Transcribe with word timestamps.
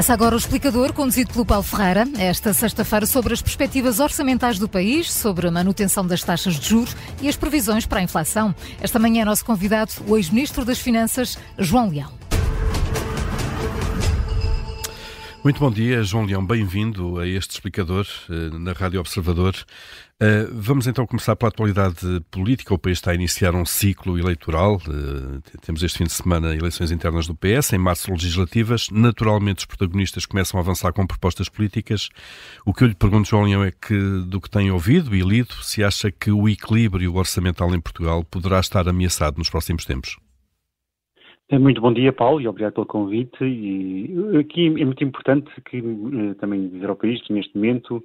Começa 0.00 0.14
agora 0.14 0.34
o 0.34 0.38
explicador, 0.38 0.94
conduzido 0.94 1.30
pelo 1.30 1.44
Paulo 1.44 1.62
Ferreira, 1.62 2.08
esta 2.18 2.54
sexta-feira, 2.54 3.04
sobre 3.04 3.34
as 3.34 3.42
perspectivas 3.42 4.00
orçamentais 4.00 4.58
do 4.58 4.66
país, 4.66 5.12
sobre 5.12 5.46
a 5.46 5.50
manutenção 5.50 6.06
das 6.06 6.22
taxas 6.22 6.54
de 6.54 6.66
juros 6.70 6.96
e 7.20 7.28
as 7.28 7.36
previsões 7.36 7.84
para 7.84 8.00
a 8.00 8.02
inflação. 8.02 8.54
Esta 8.80 8.98
manhã, 8.98 9.26
nosso 9.26 9.44
convidado, 9.44 9.92
o 10.08 10.16
ex-ministro 10.16 10.64
das 10.64 10.78
Finanças, 10.78 11.36
João 11.58 11.90
Leão. 11.90 12.19
Muito 15.42 15.58
bom 15.58 15.70
dia, 15.70 16.02
João 16.02 16.26
Leão, 16.26 16.44
bem-vindo 16.44 17.18
a 17.18 17.26
este 17.26 17.52
explicador 17.52 18.06
eh, 18.28 18.58
na 18.58 18.72
Rádio 18.72 19.00
Observador. 19.00 19.54
Eh, 20.20 20.46
vamos 20.52 20.86
então 20.86 21.06
começar 21.06 21.34
pela 21.34 21.48
atualidade 21.48 21.96
política. 22.30 22.74
O 22.74 22.78
país 22.78 22.98
está 22.98 23.12
a 23.12 23.14
iniciar 23.14 23.54
um 23.54 23.64
ciclo 23.64 24.18
eleitoral. 24.18 24.78
Eh, 24.86 25.40
temos 25.62 25.82
este 25.82 25.96
fim 25.96 26.04
de 26.04 26.12
semana 26.12 26.54
eleições 26.54 26.90
internas 26.90 27.26
do 27.26 27.34
PS, 27.34 27.72
em 27.72 27.78
março 27.78 28.10
legislativas. 28.10 28.88
Naturalmente, 28.90 29.60
os 29.60 29.64
protagonistas 29.64 30.26
começam 30.26 30.60
a 30.60 30.62
avançar 30.62 30.92
com 30.92 31.06
propostas 31.06 31.48
políticas. 31.48 32.10
O 32.66 32.74
que 32.74 32.84
eu 32.84 32.88
lhe 32.88 32.94
pergunto, 32.94 33.30
João 33.30 33.44
Leão, 33.44 33.64
é 33.64 33.70
que, 33.70 34.22
do 34.26 34.42
que 34.42 34.50
tem 34.50 34.70
ouvido 34.70 35.16
e 35.16 35.22
lido, 35.22 35.54
se 35.62 35.82
acha 35.82 36.12
que 36.12 36.30
o 36.30 36.50
equilíbrio 36.50 37.14
orçamental 37.14 37.74
em 37.74 37.80
Portugal 37.80 38.22
poderá 38.24 38.60
estar 38.60 38.86
ameaçado 38.86 39.38
nos 39.38 39.48
próximos 39.48 39.86
tempos? 39.86 40.18
É 41.52 41.58
muito 41.58 41.80
bom 41.80 41.92
dia, 41.92 42.12
Paulo, 42.12 42.40
e 42.40 42.46
obrigado 42.46 42.74
pelo 42.74 42.86
convite. 42.86 43.42
E 43.42 44.38
aqui 44.38 44.66
é 44.66 44.84
muito 44.84 45.02
importante 45.02 45.50
que 45.62 45.78
eh, 45.78 46.34
também 46.38 46.68
dizer 46.68 46.88
ao 46.88 46.94
país 46.94 47.20
que 47.22 47.32
neste 47.32 47.56
momento 47.56 48.04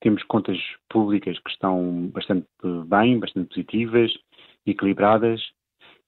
temos 0.00 0.22
contas 0.24 0.58
públicas 0.90 1.38
que 1.38 1.50
estão 1.50 2.10
bastante 2.12 2.46
bem, 2.86 3.18
bastante 3.18 3.48
positivas, 3.48 4.12
equilibradas, 4.66 5.40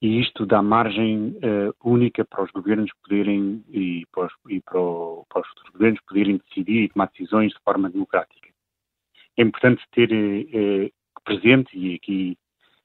e 0.03 0.21
isto 0.21 0.45
dá 0.45 0.61
margem 0.61 1.29
uh, 1.39 1.75
única 1.83 2.23
para 2.23 2.45
os 2.45 2.51
governos 2.51 2.91
poderem 3.03 3.65
e 3.71 4.05
para 4.13 4.27
os, 4.27 4.33
e 4.51 4.61
para, 4.61 4.79
o, 4.79 5.25
para 5.31 5.41
os 5.41 5.49
futuros 5.49 5.73
governos 5.73 6.01
poderem 6.07 6.37
decidir 6.37 6.83
e 6.83 6.89
tomar 6.91 7.07
decisões 7.07 7.53
de 7.53 7.61
forma 7.65 7.89
democrática. 7.89 8.51
É 9.39 9.43
importante 9.43 9.83
ter 9.91 10.11
uh, 10.13 11.23
presente, 11.25 11.71
e 11.73 11.95
aqui 11.95 12.37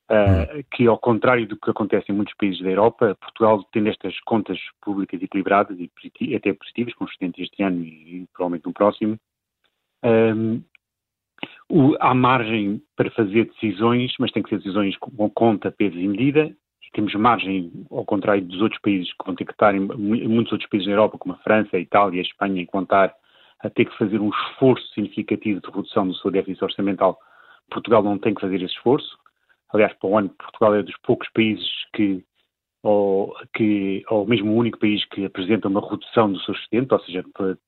Uh, 0.10 0.64
que, 0.72 0.88
ao 0.88 0.98
contrário 0.98 1.48
do 1.48 1.56
que 1.56 1.70
acontece 1.70 2.12
em 2.12 2.16
muitos 2.16 2.34
países 2.34 2.60
da 2.64 2.70
Europa, 2.70 3.16
Portugal 3.22 3.64
tem 3.72 3.88
estas 3.88 4.20
contas 4.22 4.58
públicas 4.82 5.22
equilibradas 5.22 5.80
e 5.80 5.88
positi 5.88 6.36
até 6.36 6.52
positivas, 6.52 6.96
consistentes 6.96 7.44
este 7.44 7.62
ano 7.62 7.84
e, 7.84 8.24
e 8.24 8.28
provavelmente 8.34 8.66
no 8.66 8.74
próximo. 8.74 9.20
Um, 10.04 10.64
o, 11.70 11.96
há 12.00 12.16
margem 12.16 12.82
para 12.96 13.12
fazer 13.12 13.46
decisões, 13.46 14.12
mas 14.20 14.32
tem 14.32 14.42
que 14.42 14.50
ser 14.50 14.58
decisões 14.58 14.98
com 14.98 15.30
conta, 15.30 15.72
peso 15.72 16.00
e 16.00 16.08
medida. 16.08 16.52
Temos 16.92 17.14
margem, 17.14 17.72
ao 17.92 18.04
contrário 18.04 18.44
dos 18.44 18.62
outros 18.64 18.82
países 18.82 19.14
que 19.14 19.24
vão 19.24 19.36
ter 19.36 19.46
que 19.46 19.52
estar, 19.52 19.76
em 19.76 19.80
muitos 19.80 20.52
outros 20.52 20.68
países 20.72 20.88
da 20.88 20.94
Europa, 20.94 21.20
como 21.20 21.36
a 21.36 21.38
França, 21.38 21.78
a 21.78 21.80
Itália, 21.80 22.20
a 22.20 22.26
Espanha, 22.26 22.64
em 22.64 22.66
contar 22.66 23.14
a 23.60 23.70
ter 23.70 23.86
que 23.86 23.96
fazer 23.96 24.20
um 24.20 24.30
esforço 24.30 24.88
significativo 24.96 25.62
de 25.62 25.68
redução 25.68 26.08
do 26.08 26.16
seu 26.16 26.32
déficit 26.32 26.64
orçamental. 26.64 27.20
Portugal 27.70 28.02
não 28.02 28.18
tem 28.18 28.34
que 28.34 28.42
fazer 28.42 28.56
esse 28.56 28.74
esforço 28.74 29.16
Aliás, 29.74 29.94
para 29.94 30.10
o 30.10 30.18
ano, 30.18 30.30
Portugal 30.30 30.76
é 30.76 30.84
dos 30.84 30.96
poucos 31.04 31.30
países 31.34 31.68
que, 31.94 32.24
ou, 32.84 33.34
que, 33.54 34.04
ou 34.10 34.26
mesmo 34.26 34.52
o 34.52 34.56
único 34.56 34.80
país 34.80 35.04
que 35.06 35.26
apresenta 35.26 35.68
uma 35.68 35.88
redução 35.88 36.32
do 36.32 36.40
seu 36.42 36.54
excedente, 36.56 36.94
ou 36.94 37.00
seja, 37.02 37.24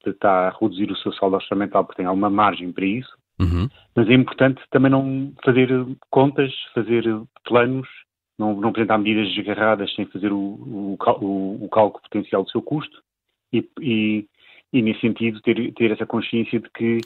está 0.06 0.48
a 0.48 0.58
reduzir 0.60 0.92
o 0.92 0.98
seu 0.98 1.14
saldo 1.14 1.36
orçamental 1.36 1.86
porque 1.86 2.02
tem 2.02 2.06
alguma 2.06 2.30
margem 2.30 2.72
para 2.72 2.86
isso. 2.86 3.16
Uhum. 3.40 3.68
Mas 3.96 4.08
é 4.08 4.14
importante 4.14 4.62
também 4.70 4.92
não 4.92 5.34
fazer 5.44 5.70
contas, 6.10 6.52
fazer 6.74 7.04
planos, 7.44 7.88
não, 8.38 8.56
não 8.60 8.70
apresentar 8.70 8.98
medidas 8.98 9.34
desgarradas 9.34 9.94
sem 9.96 10.06
fazer 10.06 10.32
o, 10.32 10.38
o, 10.38 10.98
o, 11.22 11.66
o 11.66 11.70
cálculo 11.70 12.02
potencial 12.04 12.44
do 12.44 12.52
seu 12.52 12.62
custo 12.62 13.02
e, 13.54 13.68
e, 13.80 14.28
e 14.74 14.82
nesse 14.82 15.02
sentido, 15.02 15.42
ter, 15.42 15.74
ter 15.74 15.92
essa 15.92 16.06
consciência 16.06 16.60
de 16.60 16.70
que 16.70 17.00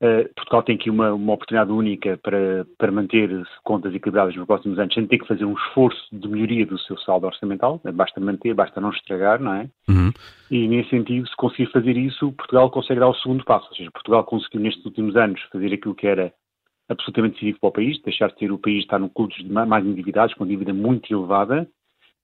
Uh, 0.00 0.32
Portugal 0.34 0.62
tem 0.62 0.76
aqui 0.76 0.90
uma, 0.90 1.12
uma 1.12 1.32
oportunidade 1.32 1.72
única 1.72 2.16
para, 2.22 2.64
para 2.78 2.92
manter 2.92 3.30
contas 3.64 3.92
equilibradas 3.92 4.36
nos 4.36 4.46
próximos 4.46 4.78
anos, 4.78 4.94
sem 4.94 5.06
ter 5.06 5.18
que 5.18 5.26
fazer 5.26 5.44
um 5.44 5.54
esforço 5.54 6.06
de 6.12 6.28
melhoria 6.28 6.64
do 6.64 6.78
seu 6.78 6.96
saldo 6.98 7.26
orçamental. 7.26 7.80
Basta 7.94 8.20
manter, 8.20 8.54
basta 8.54 8.80
não 8.80 8.90
estragar, 8.90 9.40
não 9.40 9.54
é? 9.54 9.68
Uhum. 9.88 10.12
E 10.50 10.68
nesse 10.68 10.90
sentido, 10.90 11.28
se 11.28 11.36
conseguir 11.36 11.66
fazer 11.72 11.96
isso, 11.96 12.32
Portugal 12.32 12.70
consegue 12.70 13.00
dar 13.00 13.08
o 13.08 13.14
segundo 13.14 13.44
passo. 13.44 13.68
Ou 13.70 13.76
seja, 13.76 13.90
Portugal 13.90 14.22
conseguiu 14.22 14.60
nestes 14.60 14.84
últimos 14.84 15.16
anos 15.16 15.40
fazer 15.50 15.74
aquilo 15.74 15.94
que 15.96 16.06
era 16.06 16.32
absolutamente 16.88 17.34
decisivo 17.34 17.58
para 17.60 17.68
o 17.68 17.72
país, 17.72 18.00
deixar 18.02 18.28
de 18.28 18.36
ter 18.36 18.52
o 18.52 18.58
país 18.58 18.84
estar 18.84 18.98
no 18.98 19.10
clube 19.10 19.34
dos 19.34 19.66
mais 19.66 19.84
endividados, 19.84 20.34
com 20.34 20.46
dívida 20.46 20.72
muito 20.72 21.12
elevada, 21.12 21.68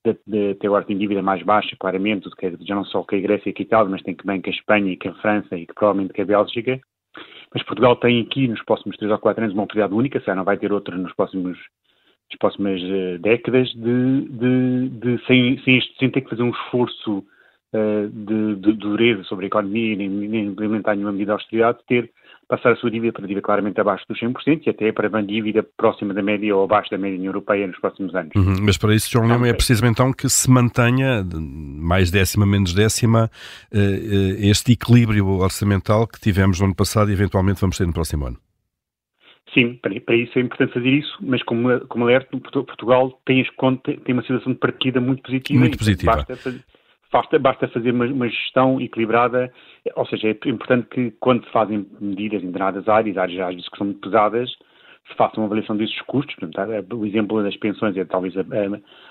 de, 0.05 0.17
de, 0.27 0.51
até 0.53 0.67
agora 0.67 0.85
tem 0.85 0.99
dívida 0.99 1.23
mais 1.23 1.43
baixa, 1.43 1.77
claramente, 1.79 2.29
do 2.29 2.37
que 2.37 2.57
já 2.61 2.75
não 2.75 2.85
só 2.85 3.03
que 3.03 3.17
a 3.17 3.21
Grécia 3.21 3.51
e 3.51 3.53
que 3.53 3.63
a 3.63 3.67
Itália, 3.67 3.91
mas 3.91 4.03
tem 4.03 4.15
também 4.15 4.41
que 4.41 4.51
a 4.51 4.53
Espanha 4.53 4.93
e 4.93 4.97
que 4.97 5.09
a 5.09 5.15
França 5.15 5.57
e 5.57 5.67
que 5.67 5.75
provavelmente 5.75 6.13
que 6.13 6.23
a 6.23 6.27
Bélgica. 6.27 6.81
Mas 7.55 7.63
Portugal 7.63 7.95
tem 7.97 8.21
aqui 8.21 8.49
nos 8.49 8.63
próximos 8.65 8.97
3 8.97 9.13
ou 9.13 9.19
4 9.19 9.45
anos 9.45 9.55
uma 9.55 9.63
oportunidade 9.63 9.95
única, 9.95 10.21
se 10.21 10.35
não 10.35 10.45
vai 10.45 10.59
ter 10.59 10.73
outra 10.73 10.97
nos 10.97 11.15
próximos 11.15 11.57
nas 12.31 12.39
próximas 12.39 12.83
uh, 12.83 13.19
décadas, 13.21 13.69
de, 13.75 14.23
de, 14.23 14.89
de 14.89 15.27
sem, 15.27 15.59
sem, 15.63 15.81
sem, 15.99 16.11
ter 16.11 16.23
que 16.23 16.31
fazer 16.31 16.43
um 16.43 16.51
esforço 16.51 17.25
de, 18.13 18.55
de, 18.57 18.73
dureza 18.75 19.25
sobre 19.25 19.47
a 19.47 19.49
economia, 19.49 19.97
nem, 19.97 20.09
nem 20.09 20.47
implementar 20.47 20.95
nenhuma 20.95 21.13
medida 21.13 21.33
de 21.33 21.33
austeridade, 21.33 21.79
ter 21.89 22.11
passar 22.49 22.73
a 22.73 22.77
sua 22.77 22.91
dívida 22.91 23.13
para 23.13 23.23
dívida 23.23 23.43
claramente 23.43 23.81
abaixo 23.81 24.05
dos 24.09 24.19
100% 24.21 24.63
e 24.67 24.71
até 24.71 24.93
para 24.93 25.09
uma 25.09 25.23
dívida 25.23 25.63
próxima 25.77 26.13
da 26.15 26.23
média 26.23 26.55
ou 26.55 26.65
abaixo 26.65 26.91
da 26.91 26.99
média 26.99 27.25
europeia 27.25 27.67
nos 27.67 27.79
próximos 27.79 28.15
anos. 28.15 28.33
Uhum, 28.37 28.57
mas 28.63 28.77
para 28.77 28.95
isso, 28.95 29.11
João 29.11 29.27
Leão, 29.27 29.45
é 29.45 29.53
preciso 29.53 29.85
então 29.87 30.13
que 30.13 30.29
se 30.29 30.51
mantenha, 30.51 31.27
mais 31.35 32.11
décima, 32.11 32.47
menos 32.47 32.75
décima, 32.75 33.31
eh, 33.73 33.79
eh, 33.79 34.49
este 34.49 34.73
equilíbrio 34.73 35.27
orçamental 35.27 36.07
que 36.07 36.21
tivemos 36.21 36.61
no 36.61 36.67
ano 36.67 36.75
passado 36.75 37.11
e 37.11 37.15
eventualmente 37.15 37.61
vamos 37.61 37.79
ter 37.79 37.87
no 37.87 37.93
próximo 37.93 38.27
ano. 38.27 38.37
Sim, 39.53 39.79
para, 39.81 40.17
isso 40.17 40.37
é 40.37 40.43
importante 40.43 40.75
fazer 40.75 40.89
isso, 40.89 41.17
mas 41.21 41.43
como, 41.45 41.81
como 41.87 42.05
alerta, 42.05 42.37
Portugal 42.37 43.21
tem, 43.25 43.41
as, 43.41 43.49
tem 44.05 44.13
uma 44.13 44.23
situação 44.23 44.53
de 44.53 44.59
partida 44.59 45.01
muito 45.01 45.23
positiva. 45.23 45.61
Muito 45.61 45.79
positiva. 45.79 46.17
Basta 46.17 46.37
fazer, 46.37 46.61
Basta, 47.15 47.39
basta 47.39 47.69
fazer 47.69 47.93
uma, 47.93 48.07
uma, 48.07 48.29
gestão 48.29 48.81
equilibrada, 48.81 49.53
ou 49.95 50.05
seja, 50.05 50.31
é 50.31 50.49
importante 50.49 50.89
que 50.89 51.13
quando 51.21 51.45
se 51.45 51.53
fazem 51.53 51.87
medidas 52.01 52.43
em 52.43 52.47
determinadas 52.47 52.89
áreas, 52.89 53.17
áreas 53.17 53.39
às 53.39 53.55
vezes 53.55 53.69
que 53.69 53.79
são 53.79 53.87
muito 53.87 54.01
pesadas, 54.01 54.51
se 54.51 55.15
faça 55.17 55.39
uma 55.39 55.47
avaliação 55.47 55.77
desses 55.77 56.01
custos. 56.03 56.35
Portanto, 56.35 56.73
é, 56.73 56.85
o 56.93 57.07
exemplo 57.07 57.41
das 57.41 57.57
pensões 57.57 57.97
é 57.97 58.05
talvez 58.05 58.37
a, 58.37 58.41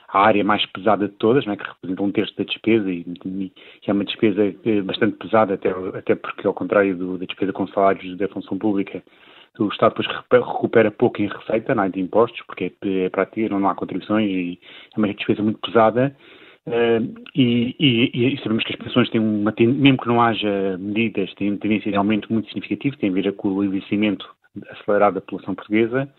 a 0.09 0.19
área 0.19 0.43
mais 0.43 0.65
pesada 0.65 1.07
de 1.07 1.13
todas, 1.13 1.47
é, 1.47 1.55
que 1.55 1.63
representa 1.63 2.03
um 2.03 2.11
terço 2.11 2.35
da 2.35 2.43
despesa 2.43 2.91
e, 2.91 3.05
e, 3.25 3.51
é 3.87 3.93
uma 3.93 4.03
despesa 4.03 4.53
é, 4.65 4.81
bastante 4.81 5.15
pesada, 5.15 5.53
até, 5.53 5.69
até 5.69 6.13
porque, 6.15 6.45
ao 6.45 6.53
contrário 6.53 6.97
do, 6.97 7.17
da 7.17 7.25
despesa 7.25 7.53
com 7.53 7.65
salários 7.67 8.17
da 8.17 8.27
função 8.27 8.57
pública, 8.57 9.01
o 9.57 9.67
Estado 9.69 9.95
depois 9.95 10.25
recupera 10.45 10.91
pouco 10.91 11.21
em 11.21 11.29
receita, 11.29 11.73
não 11.73 11.83
é, 11.85 11.89
de 11.89 12.01
impostos, 12.01 12.41
porque 12.47 12.73
é, 12.83 13.05
é 13.05 13.49
não 13.49 13.69
há 13.69 13.73
contribuições 13.73 14.29
e 14.29 14.59
é 14.93 14.99
uma 14.99 15.07
despesa 15.07 15.41
muito 15.41 15.59
pesada 15.59 16.13
Uh, 16.65 17.13
e, 17.35 17.75
e, 17.77 18.35
e, 18.35 18.37
sabemos 18.37 18.63
que 18.63 18.73
as 18.73 18.79
pensões 18.79 19.09
têm 19.09 19.19
uma 19.19 19.53
mesmo 19.59 19.97
que 19.97 20.07
não 20.07 20.21
haja 20.21 20.77
medidas, 20.77 21.33
têm 21.33 21.57
tendência 21.57 21.91
de 21.91 21.97
aumento 21.97 22.31
muito 22.31 22.47
significativo, 22.47 22.97
tem 22.97 23.09
a 23.09 23.13
ver 23.13 23.33
com 23.33 23.49
o 23.49 23.63
envelhecimento 23.63 24.25
acelerado 24.69 25.15
da 25.15 25.21
população 25.21 25.55
portuguesa 25.55 26.09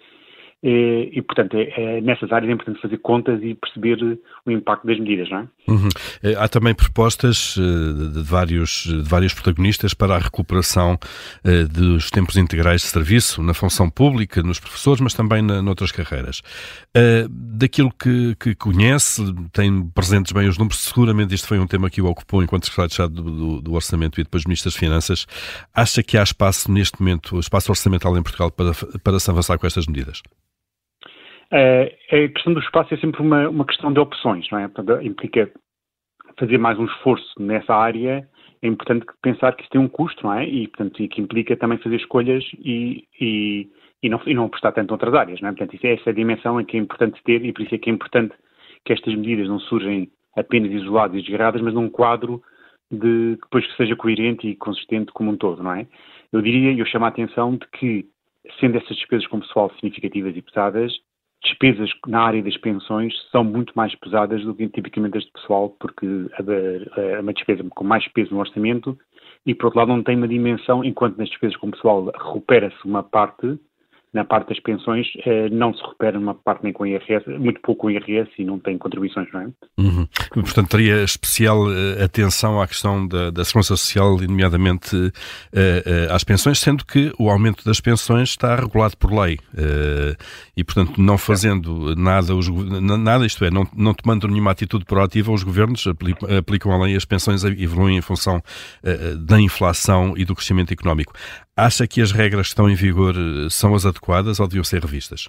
e, 0.67 1.11
e, 1.13 1.21
portanto, 1.21 1.59
é, 1.59 1.69
é, 1.77 2.01
nessas 2.01 2.33
áreas 2.33 2.49
é 2.49 2.55
importante 2.55 2.81
fazer 2.81 2.97
contas 2.97 3.39
e 3.43 3.55
perceber 3.55 4.19
o 4.47 4.51
impacto 4.51 4.87
das 4.87 4.99
medidas, 4.99 5.29
não 5.29 5.41
é? 5.41 5.49
Uhum. 5.69 5.89
Eh, 6.23 6.35
há 6.39 6.49
também 6.49 6.75
propostas 6.75 7.55
eh, 7.59 8.13
de 8.15 8.23
vários, 8.23 8.85
de 8.87 9.03
vários 9.03 9.35
protagonistas 9.35 9.93
para 9.93 10.15
a 10.15 10.19
recuperação 10.19 10.99
eh, 11.45 11.65
dos 11.65 12.11
tempos 12.11 12.39
integrais 12.39 12.81
de 12.81 12.87
serviço 12.87 13.43
na 13.43 13.53
função 13.53 13.91
pública, 13.91 14.43
nos 14.43 14.59
professores, 14.59 15.03
mas 15.03 15.13
também 15.13 15.43
na, 15.43 15.61
noutras 15.61 15.93
carreiras. 15.93 16.41
Daquilo 17.29 17.91
que, 17.91 18.35
que 18.37 18.55
conhece, 18.55 19.23
tem 19.53 19.87
presentes 19.89 20.33
bem 20.33 20.49
os 20.49 20.57
números, 20.57 20.81
seguramente 20.81 21.35
este 21.35 21.47
foi 21.47 21.59
um 21.59 21.67
tema 21.67 21.91
que 21.91 22.01
o 22.01 22.07
ocupou 22.07 22.43
enquanto 22.43 22.65
Secretário 22.65 23.13
do, 23.13 23.23
do, 23.23 23.61
do 23.61 23.75
Orçamento 23.75 24.19
e 24.19 24.25
depois 24.25 24.45
Ministro 24.45 24.71
das 24.71 24.79
Finanças. 24.79 25.27
Acha 25.75 26.03
que 26.03 26.17
há 26.17 26.23
espaço 26.23 26.73
neste 26.73 27.01
momento, 27.01 27.39
espaço 27.39 27.71
orçamental 27.71 28.17
em 28.17 28.23
Portugal 28.23 28.51
para, 28.51 28.73
para 29.03 29.21
se 29.21 29.31
avançar 29.31 29.59
com 29.59 29.67
estas 29.67 29.87
medidas? 29.87 30.23
Uh, 31.55 31.87
a 32.11 32.29
questão 32.31 32.53
do 32.53 32.59
espaço 32.59 32.93
é 32.95 32.97
sempre 32.97 33.23
uma, 33.23 33.49
uma 33.49 33.65
questão 33.65 33.93
de 33.93 34.01
opções, 34.01 34.45
não 34.51 34.59
é? 34.59 34.69
Implica 35.05 35.49
fazer 36.37 36.59
mais 36.59 36.77
um 36.81 36.85
esforço 36.85 37.41
nessa 37.41 37.73
área. 37.73 38.29
É 38.61 38.67
importante 38.67 39.07
pensar 39.23 39.53
que 39.55 39.63
isso 39.63 39.71
tem 39.71 39.81
um 39.81 39.89
custo, 39.89 40.25
não 40.25 40.33
é? 40.33 40.45
E, 40.49 40.67
portanto, 40.67 41.01
e 41.01 41.07
que 41.07 41.21
implica 41.21 41.57
também 41.57 41.79
fazer 41.79 41.95
escolhas 41.95 42.45
e, 42.59 43.07
e, 43.21 43.69
e, 44.03 44.09
não, 44.09 44.21
e 44.27 44.35
não 44.35 44.47
apostar 44.47 44.73
tanto 44.73 44.91
em 44.91 44.95
outras 44.95 45.15
áreas, 45.15 45.41
não 45.41 45.49
é? 45.49 45.53
Portanto, 45.53 45.77
isso 45.77 45.87
é 45.87 45.95
essa 45.95 46.13
dimensão 46.13 46.61
em 46.61 46.65
que 46.65 46.77
é 46.77 46.81
importante 46.81 47.23
ter 47.23 47.45
e 47.45 47.53
por 47.53 47.63
isso 47.63 47.75
é 47.77 47.79
que 47.79 47.89
é 47.89 47.93
importante 47.93 48.35
que 48.85 48.93
estas 48.93 49.15
medidas 49.15 49.49
não 49.49 49.61
surgem 49.61 50.11
apenas 50.37 50.73
isoladas 50.73 51.17
e 51.17 51.23
desgarradas, 51.23 51.63
mas 51.63 51.73
num 51.73 51.89
quadro 51.89 52.43
de 52.91 53.37
depois 53.41 53.65
que 53.65 53.77
seja 53.77 53.95
coerente 53.95 54.49
e 54.49 54.57
consistente 54.57 55.13
como 55.13 55.31
um 55.31 55.37
todo, 55.37 55.63
não 55.63 55.73
é? 55.73 55.87
Eu 56.33 56.43
diria, 56.43 56.73
e 56.73 56.81
eu 56.81 56.87
chamo 56.87 57.05
a 57.05 57.09
atenção 57.09 57.53
de 57.53 57.67
que, 57.69 58.07
sendo 58.59 58.77
essas 58.77 58.97
despesas 58.97 59.29
com 59.29 59.39
pessoal 59.39 59.71
significativas 59.75 60.37
e 60.37 60.43
pesadas, 60.43 60.93
despesas 61.45 61.91
na 62.07 62.23
área 62.23 62.43
das 62.43 62.57
pensões 62.57 63.15
são 63.31 63.45
muito 63.45 63.73
mais 63.77 63.95
pesadas 63.95 64.43
do 64.43 64.55
que 64.55 64.69
tipicamente 64.69 65.19
as 65.19 65.25
de 65.25 65.33
pessoal, 65.33 65.71
porque 65.79 66.07
é 66.97 67.21
uma 67.21 67.33
despesa 67.33 67.63
com 67.71 67.85
mais 67.85 68.07
peso 68.09 68.35
no 68.35 68.41
orçamento 68.41 68.99
e 69.47 69.55
por 69.55 69.67
outro 69.67 69.81
lado 69.81 69.89
não 69.89 70.03
tem 70.03 70.17
uma 70.17 70.29
dimensão, 70.29 70.83
enquanto 70.83 71.19
nas 71.19 71.29
despesas 71.29 71.57
com 71.57 71.71
pessoal 71.71 72.07
recupera-se 72.07 72.77
uma 72.85 73.03
parte, 73.03 73.59
na 74.15 74.25
parte 74.25 74.51
das 74.51 74.61
pensões 74.61 75.09
eh, 75.27 75.49
não 75.51 75.75
se 75.75 75.83
recupera 75.83 76.17
uma 76.17 76.35
parte 76.35 76.63
nem 76.63 76.73
com 76.73 76.87
IRS, 76.87 77.29
muito 77.29 77.61
pouco 77.61 77.83
com 77.83 77.91
IRS 77.91 78.31
e 78.39 78.45
não 78.45 78.61
tem 78.61 78.79
contribuições, 78.79 79.27
não 79.33 79.41
é? 79.41 79.47
Uhum. 79.77 80.07
Portanto, 80.35 80.69
teria 80.69 81.03
especial 81.03 81.67
uh, 81.67 82.03
atenção 82.03 82.63
à 82.63 82.69
questão 82.69 83.07
da, 83.09 83.31
da 83.31 83.45
segurança 83.45 83.77
social, 83.77 84.17
nomeadamente 84.17 84.95
uh, 84.95 85.09
uh, 85.09 86.13
às 86.15 86.23
pensões, 86.23 86.61
sendo 86.61 86.85
que 86.87 87.13
o 87.19 87.29
aumento 87.29 87.65
das 87.65 87.81
pensões 87.81 88.31
está 88.31 88.55
regulado 88.55 88.97
por 88.97 89.13
lei 89.13 89.39
e, 90.57 90.63
portanto, 90.63 91.01
não 91.01 91.19
fazendo 91.19 91.97
nada, 91.97 92.35
os, 92.37 92.49
nada 92.49 93.27
isto 93.27 93.45
é, 93.45 93.51
não, 93.51 93.67
não 93.77 93.93
tomando 93.95 94.29
nenhuma 94.29 94.53
atitude 94.53 94.85
proativa, 94.85 95.33
os 95.33 95.43
governos 95.43 95.87
aplicam 96.39 96.71
a 96.71 96.85
lei 96.85 96.95
e 96.95 96.97
as 96.97 97.05
pensões 97.05 97.43
evoluem 97.43 97.97
em 97.97 98.01
função 98.01 98.41
da 99.19 99.41
inflação 99.41 100.15
e 100.17 100.25
do 100.25 100.35
crescimento 100.35 100.73
económico. 100.73 101.13
Acha 101.57 101.87
que 101.87 102.01
as 102.01 102.11
regras 102.11 102.47
que 102.47 102.53
estão 102.53 102.69
em 102.69 102.75
vigor 102.75 103.15
eh, 103.15 103.49
são 103.49 103.75
as 103.75 103.87
adequadas 103.87 104.41
ou 104.41 104.49
deviam 104.49 104.65
ser 104.65 104.83
revistas? 104.83 105.29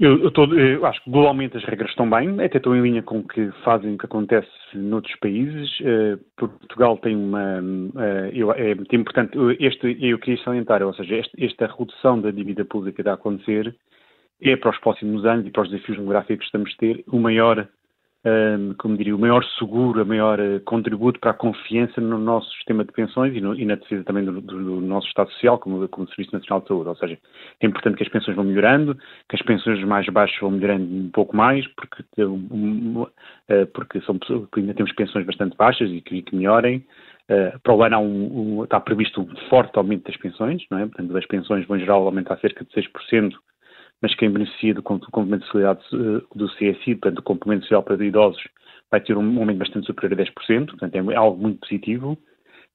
Eu, 0.00 0.24
eu, 0.24 0.30
tô, 0.30 0.44
eu, 0.52 0.84
acho 0.86 1.02
que 1.04 1.10
globalmente 1.10 1.56
as 1.56 1.64
regras 1.64 1.90
estão 1.90 2.08
bem, 2.10 2.42
até 2.42 2.56
estão 2.56 2.74
em 2.74 2.82
linha 2.82 3.02
com 3.02 3.18
o 3.18 3.28
que 3.28 3.52
fazem 3.64 3.94
o 3.94 3.98
que 3.98 4.06
acontece 4.06 4.48
noutros 4.74 5.14
países. 5.20 5.70
Uh, 5.80 6.18
Portugal 6.36 6.96
tem 6.96 7.14
uma. 7.14 7.60
Uh, 7.60 8.52
é 8.56 8.74
muito 8.74 8.96
importante. 8.96 9.38
Este, 9.60 9.96
eu 10.00 10.18
queria 10.18 10.42
salientar, 10.42 10.82
ou 10.82 10.92
seja, 10.94 11.14
este, 11.16 11.44
esta 11.44 11.66
redução 11.66 12.20
da 12.20 12.32
dívida 12.32 12.64
pública 12.64 12.96
que 12.96 13.00
está 13.02 13.12
a 13.12 13.14
acontecer 13.14 13.76
é 14.42 14.56
para 14.56 14.70
os 14.70 14.78
próximos 14.78 15.24
anos 15.24 15.46
e 15.46 15.50
para 15.50 15.62
os 15.62 15.70
desafios 15.70 15.96
demográficos 15.96 16.38
que 16.38 16.46
estamos 16.46 16.72
a 16.72 16.78
ter 16.78 17.04
o 17.06 17.20
maior 17.20 17.68
como 18.78 18.96
diria, 18.96 19.14
o 19.14 19.18
maior 19.18 19.44
seguro, 19.58 20.02
o 20.02 20.06
maior 20.06 20.40
uh, 20.40 20.58
contributo 20.60 21.20
para 21.20 21.32
a 21.32 21.34
confiança 21.34 22.00
no 22.00 22.18
nosso 22.18 22.50
sistema 22.52 22.82
de 22.82 22.90
pensões 22.90 23.36
e, 23.36 23.40
no, 23.40 23.54
e 23.54 23.66
na 23.66 23.74
defesa 23.74 24.02
também 24.04 24.24
do, 24.24 24.40
do, 24.40 24.80
nosso 24.80 25.06
Estado 25.08 25.30
Social, 25.32 25.58
como, 25.58 25.86
como 25.88 26.08
Serviço 26.08 26.32
Nacional 26.32 26.62
de 26.62 26.68
Saúde. 26.68 26.88
Ou 26.88 26.96
seja, 26.96 27.18
é 27.60 27.66
importante 27.66 27.96
que 27.96 28.02
as 28.02 28.08
pensões 28.08 28.34
vão 28.34 28.46
melhorando, 28.46 28.96
que 29.28 29.36
as 29.36 29.42
pensões 29.42 29.84
mais 29.84 30.06
baixas 30.08 30.40
vão 30.40 30.52
melhorando 30.52 30.84
um 30.84 31.10
pouco 31.10 31.36
mais, 31.36 31.66
porque, 31.74 32.24
um, 32.24 33.02
uh, 33.02 33.66
porque, 33.74 34.00
são, 34.00 34.18
ainda 34.56 34.72
temos 34.72 34.92
pensões 34.92 35.26
bastante 35.26 35.54
baixas 35.56 35.90
e 35.90 36.00
que, 36.00 36.22
que 36.22 36.34
melhorem. 36.34 36.84
Para 37.62 37.74
o 37.74 37.82
ano 37.82 38.64
está 38.64 38.78
previsto 38.78 39.22
um 39.22 39.36
forte 39.48 39.78
aumento 39.78 40.04
das 40.04 40.16
pensões, 40.18 40.62
não 40.70 40.78
é? 40.78 40.84
Portanto, 40.84 41.16
as 41.16 41.24
pensões 41.24 41.66
vão 41.66 41.78
em 41.78 41.80
geral 41.80 42.04
aumentar 42.04 42.38
cerca 42.38 42.62
de 42.66 42.70
6%, 42.70 43.32
mas 44.04 44.14
quem 44.16 44.30
beneficia 44.30 44.74
do 44.74 44.82
complemento 44.82 45.46
de 45.46 45.50
sociedade 45.50 45.80
eh, 45.94 46.20
do 46.34 46.46
CSI, 46.56 46.94
portanto, 46.96 47.14
do 47.14 47.22
complemento 47.22 47.62
social 47.62 47.82
para 47.82 48.04
idosos, 48.04 48.42
vai 48.90 49.00
ter 49.00 49.16
um 49.16 49.38
aumento 49.38 49.56
bastante 49.56 49.86
superior 49.86 50.20
a 50.20 50.24
10%, 50.24 50.66
portanto, 50.66 51.10
é 51.10 51.16
algo 51.16 51.40
muito 51.40 51.60
positivo. 51.60 52.18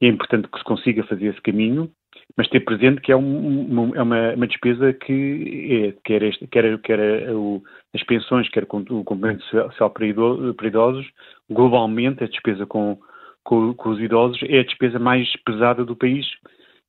É 0.02 0.08
importante 0.08 0.48
que 0.48 0.58
se 0.58 0.64
consiga 0.64 1.04
fazer 1.04 1.28
esse 1.28 1.42
caminho, 1.42 1.88
mas 2.36 2.48
ter 2.48 2.62
presente 2.62 3.00
que 3.02 3.12
é, 3.12 3.16
um, 3.16 3.92
é 3.94 4.02
uma, 4.02 4.34
uma, 4.34 4.48
despesa 4.48 4.92
que 4.92 5.94
é, 5.94 6.02
quer, 6.04 6.24
este, 6.24 6.48
quer, 6.48 6.80
quer 6.80 7.30
o, 7.30 7.62
as 7.94 8.02
pensões, 8.02 8.50
quer 8.50 8.64
o 8.64 9.04
complemento 9.04 9.44
social 9.44 9.92
para 9.92 10.08
idosos, 10.08 11.08
globalmente 11.48 12.24
a 12.24 12.28
despesa 12.28 12.66
com, 12.66 12.98
com, 13.44 13.76
com 13.76 13.90
os 13.90 14.00
idosos 14.00 14.42
é 14.50 14.62
a 14.62 14.64
despesa 14.64 14.98
mais 14.98 15.32
pesada 15.46 15.86
do 15.86 15.96
país 15.96 16.26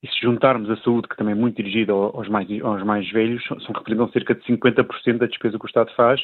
e 0.03 0.09
se 0.09 0.21
juntarmos 0.23 0.71
a 0.71 0.77
saúde, 0.79 1.09
que 1.09 1.17
também 1.17 1.33
é 1.33 1.37
muito 1.37 1.57
dirigida 1.57 1.93
aos 1.93 2.29
mais, 2.29 2.49
aos 2.63 2.83
mais 2.83 3.11
velhos, 3.11 3.43
são, 3.45 3.57
representam 3.75 4.11
cerca 4.11 4.35
de 4.35 4.43
50% 4.43 5.19
da 5.19 5.27
despesa 5.27 5.59
que 5.59 5.65
o 5.65 5.67
Estado 5.67 5.93
faz 5.95 6.21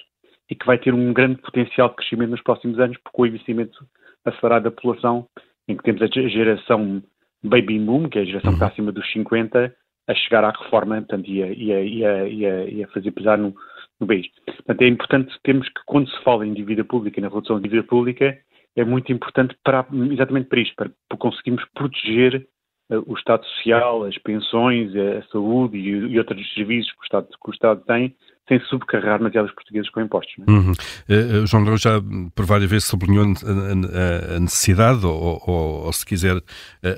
e 0.51 0.55
que 0.55 0.67
vai 0.67 0.79
ter 0.79 0.95
um 0.95 1.13
grande 1.13 1.41
potencial 1.43 1.91
de 1.91 1.97
crescimento 1.97 2.31
nos 2.31 2.43
próximos 2.43 2.79
anos, 2.79 2.97
porque 3.05 3.23
o 3.23 3.27
investimento 3.27 3.87
acelerado 4.25 4.65
da 4.65 4.71
população, 4.71 5.27
em 5.69 5.77
que 5.77 5.83
temos 5.83 6.01
a 6.03 6.07
geração 6.07 7.03
baby 7.43 7.79
boom, 7.79 8.09
que 8.09 8.19
é 8.19 8.23
a 8.23 8.25
geração 8.25 8.51
que 8.51 8.57
está 8.57 8.67
uhum. 8.67 8.73
acima 8.73 8.93
dos 8.93 9.13
50, 9.13 9.75
a 10.09 10.15
chegar 10.15 10.45
à 10.45 10.51
reforma 10.51 10.97
portanto, 10.97 11.29
e, 11.29 11.43
a, 11.43 11.47
e, 11.53 11.73
a, 11.73 11.83
e, 11.83 12.47
a, 12.47 12.65
e 12.65 12.85
a 12.85 12.89
fazer 12.89 13.11
pesar 13.11 13.37
no, 13.37 13.55
no 14.01 14.07
país. 14.07 14.27
Portanto, 14.47 14.83
é 14.83 14.89
importante 14.89 15.39
termos 15.43 15.69
que, 15.69 15.81
quando 15.85 16.09
se 16.09 16.23
fala 16.23 16.47
em 16.47 16.55
dívida 16.55 16.85
pública 16.85 17.19
e 17.19 17.23
na 17.23 17.29
redução 17.29 17.57
de 17.57 17.65
dívida 17.65 17.83
pública, 17.83 18.39
é 18.77 18.85
muito 18.85 19.11
importante 19.11 19.57
para, 19.65 19.87
exatamente 20.13 20.49
para 20.49 20.61
isto, 20.61 20.75
para 20.77 21.19
conseguirmos 21.19 21.65
proteger 21.75 22.47
o 22.91 23.15
Estado 23.15 23.45
Social, 23.45 24.05
as 24.05 24.17
pensões, 24.19 24.95
a 24.95 25.23
saúde 25.31 25.77
e, 25.77 25.89
e 25.89 26.19
outros 26.19 26.55
serviços 26.55 26.93
que 26.93 27.01
o 27.01 27.05
Estado, 27.05 27.29
que 27.29 27.51
o 27.51 27.53
Estado 27.53 27.83
tem, 27.85 28.15
sem 28.49 28.61
subcarregar 28.61 29.21
os 29.23 29.53
portugueses 29.53 29.91
com 29.91 30.01
impostos. 30.01 30.35
É? 30.47 30.51
Uhum. 30.51 30.73
Uh, 30.73 31.47
João 31.47 31.63
Lourenço 31.65 31.83
já 31.85 32.01
por 32.35 32.47
várias 32.47 32.71
vezes 32.71 32.87
sublinhou 32.87 33.25
a, 33.25 34.41
necessidade, 34.41 35.05
ou, 35.05 35.43
ou, 35.45 35.85
ou, 35.87 35.93
se 35.93 36.07
quiser, 36.07 36.41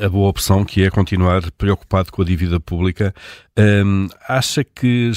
a, 0.05 0.09
boa 0.09 0.29
opção, 0.29 0.65
que 0.65 0.85
é 0.85 0.91
continuar 0.91 1.51
preocupado 1.53 2.13
com 2.13 2.23
a 2.23 2.25
dívida 2.25 2.61
pública. 2.61 3.15
Um, 3.59 4.09
acha 4.29 4.63
que, 4.63 5.11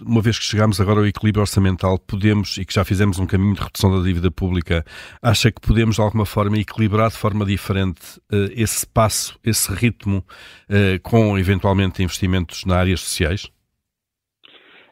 uma 0.00 0.20
vez 0.20 0.38
que 0.38 0.44
chegamos 0.44 0.80
agora 0.80 1.00
ao 1.00 1.06
equilíbrio 1.06 1.40
orçamental, 1.40 1.98
podemos, 1.98 2.56
e 2.58 2.64
que 2.64 2.74
já 2.74 2.84
fizemos 2.84 3.18
um 3.18 3.26
caminho 3.26 3.54
de 3.54 3.60
redução 3.60 3.96
da 3.96 4.06
dívida 4.06 4.30
pública, 4.30 4.84
acha 5.22 5.50
que 5.50 5.60
podemos, 5.60 5.96
de 5.96 6.02
alguma 6.02 6.26
forma, 6.26 6.58
equilibrar 6.58 7.10
de 7.10 7.16
forma 7.16 7.44
diferente 7.44 8.18
uh, 8.32 8.50
esse 8.54 8.86
passo, 8.86 9.38
esse 9.42 9.72
ritmo, 9.72 10.24
uh, 10.68 11.00
com, 11.02 11.38
eventualmente, 11.38 12.02
investimentos 12.02 12.64
nas 12.64 12.76
áreas 12.76 13.00
sociais? 13.00 13.50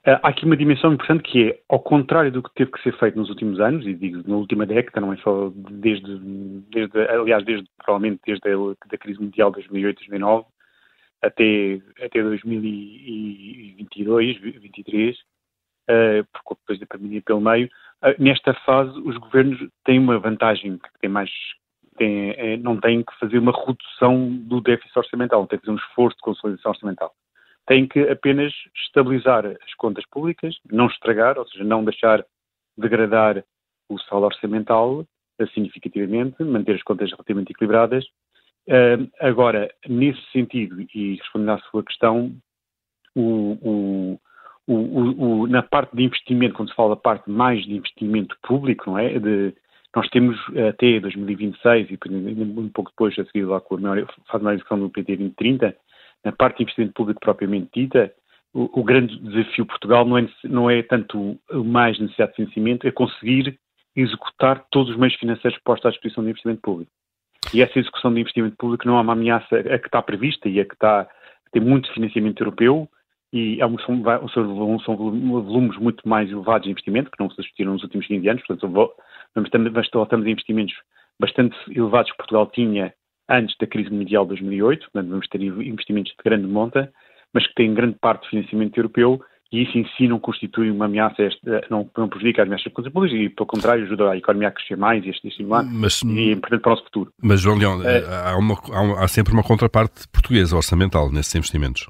Ah, 0.08 0.20
há 0.22 0.28
aqui 0.28 0.46
uma 0.46 0.56
dimensão 0.56 0.94
importante 0.94 1.22
que 1.22 1.50
é, 1.50 1.60
ao 1.68 1.80
contrário 1.80 2.32
do 2.32 2.42
que 2.42 2.54
teve 2.54 2.72
que 2.72 2.82
ser 2.82 2.96
feito 2.98 3.18
nos 3.18 3.28
últimos 3.28 3.60
anos, 3.60 3.86
e 3.86 3.92
digo 3.92 4.26
na 4.26 4.36
última 4.36 4.64
década, 4.64 5.02
não 5.02 5.12
é 5.12 5.18
só 5.18 5.52
desde, 5.54 6.18
desde 6.70 6.98
aliás, 7.10 7.44
desde, 7.44 7.68
provavelmente 7.76 8.22
desde 8.26 8.48
a 8.48 8.52
da 8.90 8.96
crise 8.96 9.20
mundial 9.20 9.50
de 9.50 9.56
2008, 9.56 9.98
2009, 9.98 10.46
até, 11.20 11.78
até 12.02 12.22
2022, 12.22 14.40
2023, 14.40 15.18
uh, 15.18 16.24
porque 16.32 16.54
depois 16.62 16.80
da 16.80 16.86
pandemia 16.86 17.20
pelo 17.20 17.42
meio, 17.42 17.68
uh, 18.02 18.14
nesta 18.18 18.54
fase 18.54 18.98
os 19.00 19.18
governos 19.18 19.58
têm 19.84 19.98
uma 19.98 20.18
vantagem 20.18 20.78
que 20.78 20.88
tem 21.02 21.10
mais, 21.10 21.30
tem, 21.98 22.30
é, 22.30 22.56
não 22.56 22.80
têm 22.80 23.02
que 23.02 23.14
fazer 23.18 23.38
uma 23.38 23.52
redução 23.52 24.38
do 24.38 24.62
déficit 24.62 24.98
orçamental, 24.98 25.46
têm 25.46 25.58
que 25.58 25.66
fazer 25.66 25.76
um 25.76 25.82
esforço 25.82 26.16
de 26.16 26.22
consolidação 26.22 26.70
orçamental 26.70 27.14
tem 27.68 27.86
que 27.86 28.00
apenas 28.08 28.52
estabilizar 28.86 29.44
as 29.46 29.74
contas 29.74 30.04
públicas, 30.10 30.56
não 30.72 30.86
estragar, 30.86 31.38
ou 31.38 31.46
seja, 31.46 31.62
não 31.62 31.84
deixar 31.84 32.24
degradar 32.76 33.44
o 33.90 33.98
saldo 34.00 34.26
orçamental 34.26 35.04
significativamente, 35.54 36.42
manter 36.42 36.74
as 36.74 36.82
contas 36.82 37.10
relativamente 37.10 37.52
equilibradas. 37.52 38.04
Agora, 39.20 39.70
nesse 39.86 40.20
sentido, 40.32 40.80
e 40.94 41.16
respondendo 41.16 41.50
à 41.50 41.58
sua 41.70 41.84
questão, 41.84 42.34
o, 43.14 44.18
o, 44.66 44.72
o, 44.72 45.46
na 45.46 45.62
parte 45.62 45.94
de 45.94 46.04
investimento, 46.04 46.54
quando 46.54 46.70
se 46.70 46.74
fala 46.74 46.90
da 46.90 47.00
parte 47.00 47.30
mais 47.30 47.62
de 47.64 47.74
investimento 47.74 48.36
público, 48.42 48.90
não 48.90 48.98
é? 48.98 49.18
De, 49.18 49.54
nós 49.94 50.08
temos 50.08 50.36
até 50.68 51.00
2026, 51.00 51.90
e 51.90 51.98
um 52.42 52.68
pouco 52.70 52.90
depois, 52.90 53.18
a 53.18 53.24
seguir 53.26 53.44
lá 53.44 53.60
com 53.60 53.76
a 53.76 53.80
maior, 53.80 54.06
faz 54.26 54.42
uma 54.42 54.54
execução 54.54 54.80
do 54.80 54.90
PT 54.90 55.16
2030, 55.16 55.76
na 56.24 56.32
parte 56.32 56.58
de 56.58 56.62
investimento 56.64 56.94
público 56.94 57.20
propriamente 57.20 57.68
dita, 57.74 58.12
o, 58.52 58.80
o 58.80 58.84
grande 58.84 59.18
desafio 59.18 59.64
de 59.64 59.68
Portugal 59.68 60.04
não 60.04 60.18
é, 60.18 60.28
não 60.44 60.70
é 60.70 60.82
tanto 60.82 61.38
mais 61.52 61.98
necessidade 61.98 62.32
de 62.32 62.36
financiamento, 62.36 62.86
é 62.86 62.90
conseguir 62.90 63.58
executar 63.94 64.64
todos 64.70 64.90
os 64.92 64.98
meios 64.98 65.14
financeiros 65.16 65.58
postos 65.64 65.86
à 65.86 65.90
disposição 65.90 66.22
do 66.22 66.30
investimento 66.30 66.60
público. 66.60 66.90
E 67.52 67.62
essa 67.62 67.78
execução 67.78 68.12
de 68.12 68.20
investimento 68.20 68.56
público 68.56 68.86
não 68.86 68.98
é 68.98 69.00
uma 69.00 69.12
ameaça 69.12 69.56
a 69.56 69.78
que 69.78 69.86
está 69.86 70.02
prevista 70.02 70.48
e 70.48 70.60
a 70.60 70.64
que 70.64 70.74
está, 70.74 71.08
tem 71.52 71.62
muito 71.62 71.92
financiamento 71.92 72.40
europeu 72.40 72.88
e 73.32 73.60
é 73.60 73.66
são, 73.84 74.02
são, 74.32 74.78
são, 74.80 74.96
volumes 74.96 75.76
muito 75.76 76.08
mais 76.08 76.30
elevados 76.30 76.64
de 76.64 76.70
investimento, 76.70 77.10
que 77.10 77.20
não 77.20 77.30
se 77.30 77.40
assistiram 77.40 77.72
nos 77.72 77.82
últimos 77.82 78.06
15 78.06 78.28
anos, 78.28 78.46
portanto, 78.46 78.94
estamos 79.44 79.76
a 80.26 80.30
investimentos 80.30 80.74
bastante 81.20 81.56
elevados 81.70 82.10
que 82.10 82.16
Portugal 82.16 82.46
tinha 82.46 82.94
antes 83.28 83.56
da 83.58 83.66
crise 83.66 83.90
mundial 83.90 84.24
de 84.24 84.30
2008, 84.30 84.90
portanto 84.90 85.10
vamos 85.10 85.28
ter 85.28 85.42
investimentos 85.42 86.12
de 86.12 86.22
grande 86.24 86.46
monta, 86.46 86.92
mas 87.32 87.46
que 87.46 87.54
têm 87.54 87.74
grande 87.74 87.96
parte 88.00 88.22
de 88.24 88.30
financiamento 88.30 88.76
europeu 88.76 89.20
e 89.50 89.62
isso 89.62 89.78
em 89.78 89.86
si 89.96 90.06
não 90.06 90.18
constitui 90.18 90.70
uma 90.70 90.84
ameaça, 90.84 91.28
não, 91.70 91.88
não 91.96 92.08
prejudica 92.08 92.42
as 92.42 92.48
mesmas 92.48 92.72
contas 92.72 92.92
públicas 92.92 93.18
e, 93.18 93.28
pelo 93.30 93.46
contrário, 93.46 93.84
ajuda 93.84 94.10
a 94.10 94.16
economia 94.16 94.48
a 94.48 94.52
crescer 94.52 94.76
mais 94.76 95.04
e 95.04 95.08
a 95.08 95.10
estimular 95.10 95.64
mas, 95.64 96.02
e 96.02 96.30
é 96.30 96.32
importante 96.32 96.60
para 96.60 96.68
o 96.68 96.74
nosso 96.74 96.84
futuro. 96.84 97.12
Mas, 97.22 97.40
João 97.40 97.56
Leão, 97.56 97.82
é, 97.82 98.04
há, 98.28 98.36
uma, 98.36 98.54
há, 98.54 99.04
há, 99.04 99.08
sempre 99.08 99.32
uma 99.32 99.42
contraparte 99.42 100.06
portuguesa 100.08 100.54
orçamental 100.54 101.10
nesses 101.10 101.34
investimentos. 101.34 101.86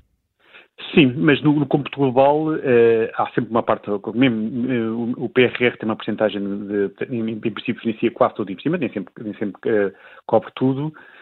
Sim, 0.95 1.13
mas 1.17 1.43
no, 1.43 1.53
no 1.53 1.67
cômputo 1.67 1.99
global 1.99 2.55
eh, 2.55 3.11
há 3.17 3.27
sempre 3.31 3.51
uma 3.51 3.65
parte, 3.65 3.91
mesmo 4.15 4.73
eh, 4.73 4.91
o 5.17 5.29
PRR 5.29 5.77
tem 5.77 5.89
uma 5.89 5.97
porcentagem 5.97 6.41
de, 6.41 6.93
em, 7.11 7.41
princípio 7.41 7.83
financia 7.83 8.11
quase 8.13 8.37
todo 8.37 8.49
o 8.49 8.53
investimento, 8.53 8.81
nem 8.81 8.93
sempre, 8.93 9.13
nem 9.25 9.35
sempre 9.35 9.61
eh, 9.67 9.93
cobre 10.25 10.51
tudo, 10.55 10.87
Uh, 10.87 11.18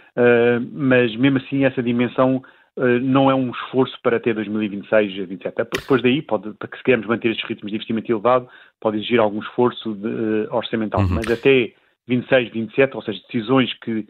mas 0.72 1.14
mesmo 1.16 1.38
assim 1.38 1.64
essa 1.64 1.82
dimensão 1.82 2.42
uh, 2.76 3.00
não 3.00 3.30
é 3.30 3.34
um 3.34 3.50
esforço 3.50 3.96
para 4.02 4.16
até 4.16 4.32
2026, 4.32 5.14
2027. 5.16 5.56
Depois 5.80 6.02
daí, 6.02 6.22
pode, 6.22 6.52
para 6.54 6.68
que 6.68 6.76
se 6.76 6.82
queremos 6.82 7.06
manter 7.06 7.30
estes 7.30 7.46
ritmos 7.48 7.70
de 7.70 7.76
investimento 7.76 8.10
elevado, 8.10 8.48
pode 8.80 8.98
exigir 8.98 9.20
algum 9.20 9.40
esforço 9.40 9.94
de, 9.94 10.06
uh, 10.06 10.54
orçamental, 10.54 11.00
uhum. 11.00 11.10
mas 11.10 11.30
até 11.30 11.72
26, 12.08 12.52
27, 12.52 12.96
ou 12.96 13.02
seja, 13.02 13.20
decisões 13.26 13.72
que 13.80 14.06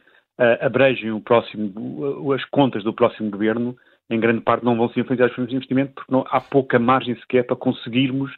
abregem 0.61 1.13
o 1.13 1.21
próximo, 1.21 2.31
as 2.35 2.45
contas 2.51 2.85
do 2.85 2.93
próximo 2.93 3.31
governo, 3.31 3.75
em 4.11 4.21
grande 4.21 4.43
parte 4.43 4.67
não 4.67 4.77
vão 4.77 4.91
ser 4.91 5.01
influenciadas 5.01 5.35
por 5.35 5.51
investimento, 5.51 5.95
porque 5.95 6.13
não, 6.13 6.27
há 6.29 6.41
pouca 6.43 6.79
margem 6.79 7.17
sequer 7.21 7.45
para 7.45 7.57
conseguirmos 7.57 8.31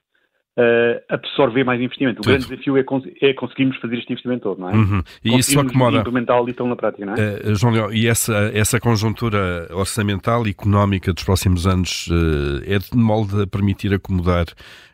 uh, 0.58 1.00
absorver 1.08 1.64
mais 1.64 1.80
investimento. 1.80 2.20
O 2.20 2.22
Tudo. 2.22 2.32
grande 2.32 2.48
desafio 2.48 2.76
é, 2.76 2.82
cons 2.82 3.04
é, 3.22 3.32
conseguirmos 3.32 3.76
fazer 3.78 3.96
este 3.96 4.12
investimento 4.12 4.42
todo, 4.42 4.60
não 4.60 4.70
é? 4.70 4.74
Uhum. 4.74 5.02
E 5.24 5.38
isso 5.38 5.58
acomoda. 5.58 5.98
implementá-lo 5.98 6.50
então 6.50 6.66
na 6.66 6.76
prática, 6.76 7.06
não 7.06 7.14
é? 7.14 7.50
Uh, 7.50 7.54
João 7.54 7.72
Leão, 7.72 7.92
e 7.92 8.06
essa, 8.06 8.50
essa 8.52 8.80
conjuntura 8.80 9.68
orçamental 9.70 10.46
e 10.46 10.50
económica 10.50 11.12
dos 11.12 11.22
próximos 11.22 11.66
anos 11.66 12.08
uh, 12.08 12.62
é 12.66 12.78
de 12.78 12.96
molde 12.96 13.42
a 13.42 13.46
permitir 13.46 13.94
acomodar 13.94 14.46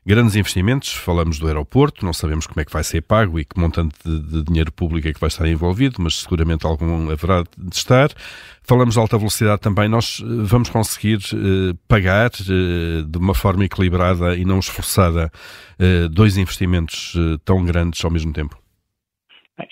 grandes 0.07 0.37
investimentos, 0.37 0.93
falamos 0.93 1.39
do 1.39 1.47
aeroporto, 1.47 2.05
não 2.05 2.13
sabemos 2.13 2.47
como 2.47 2.61
é 2.61 2.65
que 2.65 2.73
vai 2.73 2.85
ser 2.85 3.01
pago 3.01 3.39
e 3.39 3.45
que 3.45 3.59
montante 3.59 3.97
de, 4.05 4.21
de 4.21 4.45
dinheiro 4.45 4.71
público 4.71 5.09
é 5.09 5.15
que 5.15 5.21
vai 5.21 5.29
estar 5.29 5.49
envolvido, 5.49 5.97
mas 5.99 6.21
seguramente 6.21 6.67
algum 6.67 7.11
haverá 7.11 7.43
de 7.43 7.75
estar. 7.75 8.11
Falamos 8.67 8.95
de 8.95 9.01
alta 9.01 9.19
velocidade 9.19 9.61
também, 9.61 9.91
nós 9.91 10.23
eh, 10.23 10.27
vamos 10.27 10.71
conseguir 10.71 11.19
eh, 11.35 11.77
pagar 11.87 12.31
eh, 12.31 13.03
de 13.07 13.19
uma 13.19 13.35
forma 13.35 13.63
equilibrada 13.67 14.35
e 14.35 14.45
não 14.45 14.59
esforçada 14.59 15.31
dois 16.13 16.39
investimentos 16.39 17.15
tão 17.45 17.65
grandes 17.65 18.03
ao 18.05 18.11
mesmo 18.11 18.33
tempo? 18.33 18.57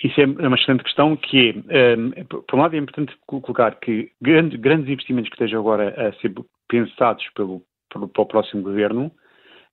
Isso 0.03 0.19
é 0.19 0.25
uma 0.25 0.57
excelente 0.57 0.83
questão 0.83 1.15
que 1.15 1.63
é, 1.69 1.95
um, 1.95 2.11
por 2.25 2.55
um 2.55 2.61
lado 2.61 2.75
é 2.75 2.79
importante 2.79 3.13
colocar 3.25 3.75
que 3.79 4.11
grandes, 4.21 4.59
grandes 4.59 4.89
investimentos 4.89 5.29
que 5.29 5.35
estejam 5.35 5.61
agora 5.61 5.89
a 5.97 6.13
ser 6.19 6.33
pensados 6.67 7.23
pelo, 7.35 7.61
pelo, 7.91 8.09
pelo 8.09 8.27
próximo 8.27 8.63
governo 8.63 9.09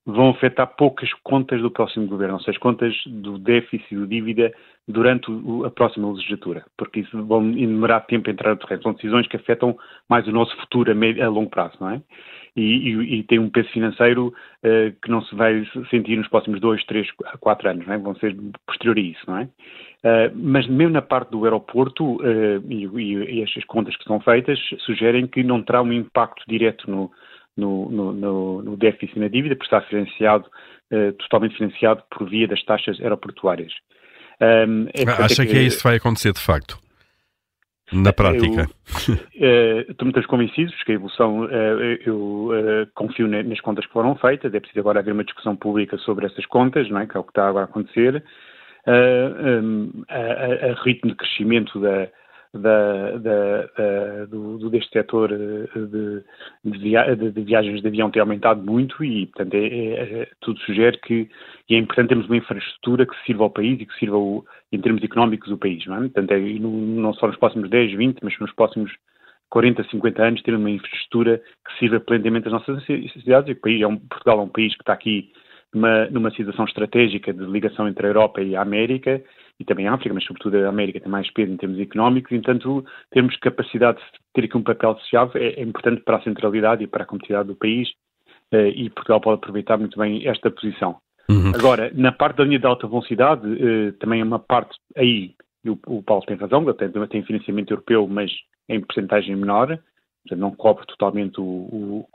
vão 0.05 0.29
afetar 0.29 0.67
poucas 0.75 1.11
contas 1.23 1.61
do 1.61 1.69
próximo 1.69 2.07
governo, 2.07 2.35
ou 2.35 2.41
seja, 2.41 2.59
contas 2.59 2.95
do 3.05 3.37
déficit 3.37 3.93
e 3.93 4.07
dívida 4.07 4.51
durante 4.87 5.31
a 5.65 5.69
próxima 5.69 6.11
legislatura, 6.11 6.65
porque 6.75 7.01
isso 7.01 7.23
vão 7.25 7.51
demorar 7.51 8.01
tempo 8.01 8.29
a 8.29 8.33
entrar 8.33 8.51
no 8.51 8.57
terreno. 8.57 8.81
São 8.81 8.93
decisões 8.93 9.27
que 9.27 9.37
afetam 9.37 9.77
mais 10.09 10.27
o 10.27 10.31
nosso 10.31 10.55
futuro 10.57 10.91
a, 10.91 10.95
meio, 10.95 11.23
a 11.23 11.29
longo 11.29 11.49
prazo, 11.49 11.77
não 11.79 11.91
é? 11.91 12.01
E, 12.55 12.61
e, 12.61 13.19
e 13.19 13.23
tem 13.23 13.39
um 13.39 13.49
peso 13.49 13.69
financeiro 13.69 14.27
uh, 14.27 15.01
que 15.01 15.09
não 15.09 15.21
se 15.21 15.33
vai 15.35 15.65
sentir 15.89 16.17
nos 16.17 16.27
próximos 16.27 16.59
dois, 16.59 16.83
três, 16.85 17.07
quatro 17.39 17.69
anos, 17.69 17.85
não 17.85 17.93
é? 17.93 17.97
Vão 17.97 18.15
ser 18.15 18.35
posterior 18.65 18.97
a 18.97 19.01
isso, 19.01 19.23
não 19.27 19.37
é? 19.37 19.43
Uh, 19.43 20.31
mas 20.35 20.67
mesmo 20.67 20.93
na 20.93 21.01
parte 21.01 21.29
do 21.29 21.45
aeroporto, 21.45 22.15
uh, 22.15 22.61
e, 22.67 22.85
e, 22.85 23.41
estas 23.41 23.63
contas 23.65 23.95
que 23.95 24.03
são 24.03 24.19
feitas, 24.19 24.59
sugerem 24.79 25.27
que 25.27 25.43
não 25.43 25.61
terá 25.61 25.81
um 25.81 25.93
impacto 25.93 26.43
direto 26.47 26.89
no, 26.89 27.11
no, 27.55 27.89
no, 27.89 28.61
no, 28.61 28.77
déficit 28.77 29.17
e 29.17 29.19
na 29.19 29.27
dívida, 29.27 29.55
porque 29.55 29.73
está 29.73 29.87
financiado, 29.87 30.45
uh, 30.91 31.13
totalmente 31.13 31.57
financiado 31.57 32.03
por 32.09 32.29
via 32.29 32.47
das 32.47 32.63
taxas 32.63 32.99
aeroportuárias. 32.99 33.73
Um, 34.41 34.87
é 34.93 35.03
Acha 35.23 35.45
que, 35.45 35.51
que 35.51 35.57
é 35.57 35.61
isso 35.61 35.77
que 35.77 35.83
vai 35.83 35.97
acontecer 35.97 36.33
de 36.33 36.39
facto? 36.39 36.79
Na 37.91 38.13
prática? 38.13 38.67
Eu, 39.35 39.79
uh, 39.79 39.91
estou 39.91 40.05
muito 40.05 40.27
convencido 40.27 40.71
que 40.85 40.91
a 40.93 40.95
evolução, 40.95 41.41
uh, 41.41 41.47
eu 42.05 42.49
uh, 42.49 42.87
confio 42.93 43.27
nas 43.27 43.59
contas 43.59 43.85
que 43.85 43.91
foram 43.91 44.15
feitas, 44.15 44.53
é 44.53 44.59
preciso 44.59 44.79
agora 44.79 44.99
haver 44.99 45.13
uma 45.13 45.23
discussão 45.23 45.55
pública 45.55 45.97
sobre 45.97 46.25
essas 46.25 46.45
contas, 46.45 46.89
não 46.89 46.99
é? 46.99 47.07
que 47.07 47.17
é 47.17 47.19
o 47.19 47.23
que 47.23 47.31
está 47.31 47.47
agora 47.47 47.65
a 47.65 47.69
acontecer. 47.69 48.23
Um, 48.87 50.03
a, 50.09 50.71
a, 50.71 50.83
ritmo 50.83 51.11
de 51.11 51.17
crescimento 51.17 51.79
da, 51.79 52.07
da, 52.53 53.17
da, 53.17 53.65
da, 53.77 54.25
do, 54.25 54.57
do, 54.57 54.69
deste 54.69 54.91
setor 54.91 55.31
eh, 55.31 55.67
de, 55.73 56.23
de, 56.65 56.77
via, 56.79 57.15
de, 57.15 57.31
de, 57.31 57.43
viagens 57.43 57.81
de 57.81 57.87
avião 57.87 58.11
tem 58.11 58.19
aumentado 58.21 58.61
muito 58.61 59.01
e, 59.03 59.27
portanto, 59.27 59.53
é, 59.53 59.67
é, 59.67 60.21
é, 60.21 60.29
tudo 60.41 60.59
sugere 60.59 60.97
que 60.99 61.29
é 61.69 61.77
importante 61.77 62.09
termos 62.09 62.27
uma 62.27 62.37
infraestrutura 62.37 63.05
que 63.05 63.15
sirva 63.25 63.43
ao 63.43 63.49
país 63.49 63.79
e 63.79 63.85
que 63.85 63.97
sirva, 63.97 64.17
o, 64.17 64.43
em 64.71 64.81
termos 64.81 65.01
económicos, 65.01 65.49
o 65.49 65.57
país. 65.57 65.85
Não, 65.85 65.95
é? 65.95 65.99
portanto, 66.01 66.31
é, 66.31 66.39
não 66.39 67.13
só 67.13 67.27
nos 67.27 67.37
próximos 67.37 67.69
10, 67.69 67.93
20, 67.93 68.19
mas 68.21 68.37
nos 68.39 68.53
próximos 68.53 68.91
40, 69.49 69.83
50 69.85 70.23
anos 70.23 70.41
ter 70.41 70.53
uma 70.53 70.69
infraestrutura 70.69 71.41
que 71.65 71.79
sirva 71.79 72.01
plenamente 72.01 72.47
às 72.47 72.53
nossas 72.53 72.85
necessidades. 72.87 73.49
E 73.49 73.53
o 73.53 73.61
país 73.61 73.81
é 73.81 73.87
um, 73.87 73.97
Portugal 73.97 74.39
é 74.39 74.43
um 74.43 74.49
país 74.49 74.75
que 74.75 74.81
está 74.81 74.93
aqui 74.93 75.31
numa, 75.73 76.05
numa 76.07 76.31
situação 76.31 76.65
estratégica 76.65 77.33
de 77.33 77.45
ligação 77.45 77.87
entre 77.87 78.05
a 78.05 78.09
Europa 78.09 78.41
e 78.41 78.55
a 78.55 78.61
América 78.61 79.21
e 79.59 79.65
também 79.65 79.87
a 79.87 79.93
África, 79.93 80.13
mas 80.13 80.25
sobretudo 80.25 80.57
a 80.57 80.69
América 80.69 80.99
tem 80.99 81.09
mais 81.09 81.31
peso 81.31 81.51
em 81.51 81.57
termos 81.57 81.79
económicos, 81.79 82.31
e, 82.31 82.35
portanto, 82.35 82.83
termos 83.11 83.35
capacidade 83.37 83.99
de 83.99 84.03
ter 84.33 84.45
aqui 84.45 84.57
um 84.57 84.63
papel-chave 84.63 85.39
é, 85.39 85.59
é, 85.59 85.63
importante 85.63 86.01
para 86.01 86.17
a 86.17 86.23
centralidade 86.23 86.83
e 86.83 86.87
para 86.87 87.03
a 87.03 87.05
competitividade 87.05 87.47
do 87.47 87.55
país, 87.55 87.89
uh, 88.53 88.67
e 88.75 88.89
Portugal 88.89 89.21
pode 89.21 89.35
aproveitar 89.35 89.77
muito 89.77 89.97
bem 89.99 90.27
esta 90.27 90.49
posição. 90.49 90.97
Uhum. 91.29 91.51
Agora, 91.53 91.91
na 91.93 92.11
parte 92.11 92.37
da 92.37 92.43
linha 92.43 92.59
de 92.59 92.65
alta 92.65 92.87
velocidade, 92.87 93.47
uh, 93.47 93.93
também 93.93 94.21
é 94.21 94.23
uma 94.23 94.39
parte 94.39 94.75
aí, 94.97 95.35
o, 95.65 95.77
o 95.87 96.01
Paulo 96.01 96.25
tem 96.25 96.37
razão, 96.37 96.65
tem, 96.73 96.89
tem 96.89 97.23
financiamento 97.23 97.71
europeu, 97.71 98.07
mas 98.07 98.31
em 98.67 98.81
porcentagem 98.81 99.35
menor, 99.35 99.79
não 100.35 100.51
cobre 100.51 100.85
totalmente 100.85 101.39
o, 101.39 101.43
o, 101.43 102.07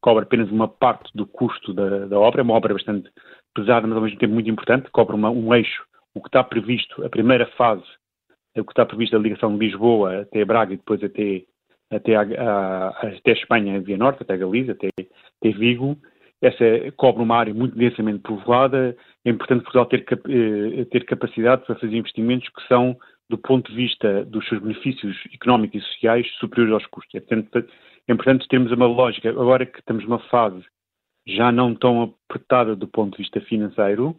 cobre 0.00 0.24
apenas 0.24 0.50
uma 0.50 0.68
parte 0.68 1.10
do 1.14 1.26
custo 1.26 1.72
da, 1.72 2.06
da, 2.06 2.18
obra, 2.18 2.40
é 2.40 2.44
uma 2.44 2.54
obra 2.54 2.74
bastante 2.74 3.10
pesada, 3.54 3.86
mas 3.86 3.96
ao 3.96 4.02
mesmo 4.02 4.18
tempo 4.18 4.34
muito 4.34 4.50
importante, 4.50 4.90
cobre 4.90 5.14
uma, 5.14 5.30
um 5.30 5.54
eixo 5.54 5.84
o 6.14 6.20
que 6.20 6.28
está 6.28 6.44
previsto, 6.44 7.04
a 7.04 7.08
primeira 7.08 7.46
fase, 7.56 7.84
é 8.54 8.60
o 8.60 8.64
que 8.64 8.72
está 8.72 8.86
previsto 8.86 9.16
a 9.16 9.18
ligação 9.18 9.52
de 9.52 9.66
Lisboa 9.66 10.20
até 10.20 10.44
Braga 10.44 10.72
e 10.72 10.76
depois 10.76 11.02
até, 11.02 11.42
até, 11.90 12.14
a, 12.14 12.22
a, 12.22 12.88
até 12.88 13.30
a 13.30 13.34
Espanha, 13.34 13.80
Via 13.80 13.96
Norte, 13.96 14.22
até 14.22 14.36
Galiza, 14.36 14.72
até, 14.72 14.88
até 14.96 15.50
Vigo, 15.50 15.98
essa 16.40 16.64
cobre 16.96 17.22
uma 17.22 17.36
área 17.36 17.54
muito 17.54 17.76
densamente 17.76 18.20
povoada, 18.20 18.96
é 19.24 19.30
importante 19.30 19.62
Portugal 19.62 19.86
ter, 19.86 20.04
eh, 20.28 20.84
ter 20.84 21.04
capacidade 21.06 21.64
para 21.64 21.74
fazer 21.76 21.96
investimentos 21.96 22.48
que 22.50 22.68
são, 22.68 22.96
do 23.28 23.38
ponto 23.38 23.70
de 23.70 23.76
vista 23.76 24.24
dos 24.24 24.46
seus 24.48 24.60
benefícios 24.60 25.16
económicos 25.32 25.82
e 25.82 25.86
sociais, 25.86 26.26
superiores 26.38 26.74
aos 26.74 26.86
custos. 26.86 27.14
É, 27.14 27.20
portanto, 27.20 27.68
é 28.06 28.12
importante 28.12 28.48
termos 28.48 28.70
uma 28.72 28.86
lógica, 28.86 29.30
agora 29.30 29.64
que 29.64 29.78
estamos 29.78 30.04
numa 30.04 30.18
fase 30.28 30.64
já 31.26 31.50
não 31.50 31.74
tão 31.74 32.14
apertada 32.28 32.76
do 32.76 32.86
ponto 32.86 33.16
de 33.16 33.22
vista 33.22 33.40
financeiro, 33.40 34.14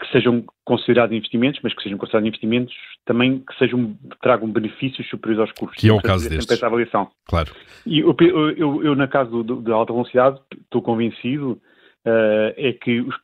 que 0.00 0.12
sejam 0.12 0.44
considerados 0.64 1.16
investimentos, 1.16 1.60
mas 1.62 1.74
que 1.74 1.82
sejam 1.82 1.98
considerados 1.98 2.28
investimentos 2.28 2.74
também 3.04 3.40
que 3.40 3.58
sejam, 3.58 3.96
tragam 4.22 4.50
benefícios 4.50 5.08
superiores 5.08 5.40
aos 5.40 5.52
custos. 5.58 5.80
Que 5.80 5.88
é 5.88 5.92
o 5.92 6.00
caso 6.00 6.28
deste. 6.28 6.52
Essa 6.52 6.66
avaliação. 6.66 7.10
Claro. 7.26 7.52
E 7.84 8.00
eu, 8.00 8.14
eu, 8.56 8.84
eu 8.84 8.94
na 8.94 9.08
caso 9.08 9.42
da 9.42 9.74
alta 9.74 9.92
velocidade, 9.92 10.38
estou 10.52 10.82
convencido 10.82 11.60
uh, 12.08 12.54
é 12.56 12.72
que 12.72 13.00
os, 13.00 13.14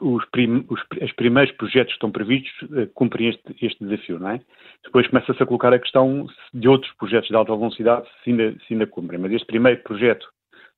os, 0.00 0.24
prim, 0.30 0.64
os, 0.68 0.80
os, 1.02 1.12
primeiros 1.12 1.52
projetos 1.56 1.92
que 1.92 1.96
estão 1.96 2.10
previstos 2.10 2.52
uh, 2.70 2.86
cumprem 2.94 3.28
este, 3.28 3.56
este 3.60 3.84
desafio, 3.84 4.18
não 4.18 4.30
é? 4.30 4.40
Depois 4.84 5.08
começa-se 5.08 5.42
a 5.42 5.46
colocar 5.46 5.72
a 5.72 5.78
questão 5.78 6.26
de 6.54 6.68
outros 6.68 6.92
projetos 6.94 7.28
de 7.28 7.36
alta 7.36 7.54
velocidade 7.56 8.06
se 8.22 8.30
ainda, 8.30 8.52
se 8.66 8.72
ainda 8.74 8.86
cumprem. 8.86 9.20
Mas 9.20 9.32
este 9.32 9.46
primeiro 9.46 9.82
projeto 9.82 10.26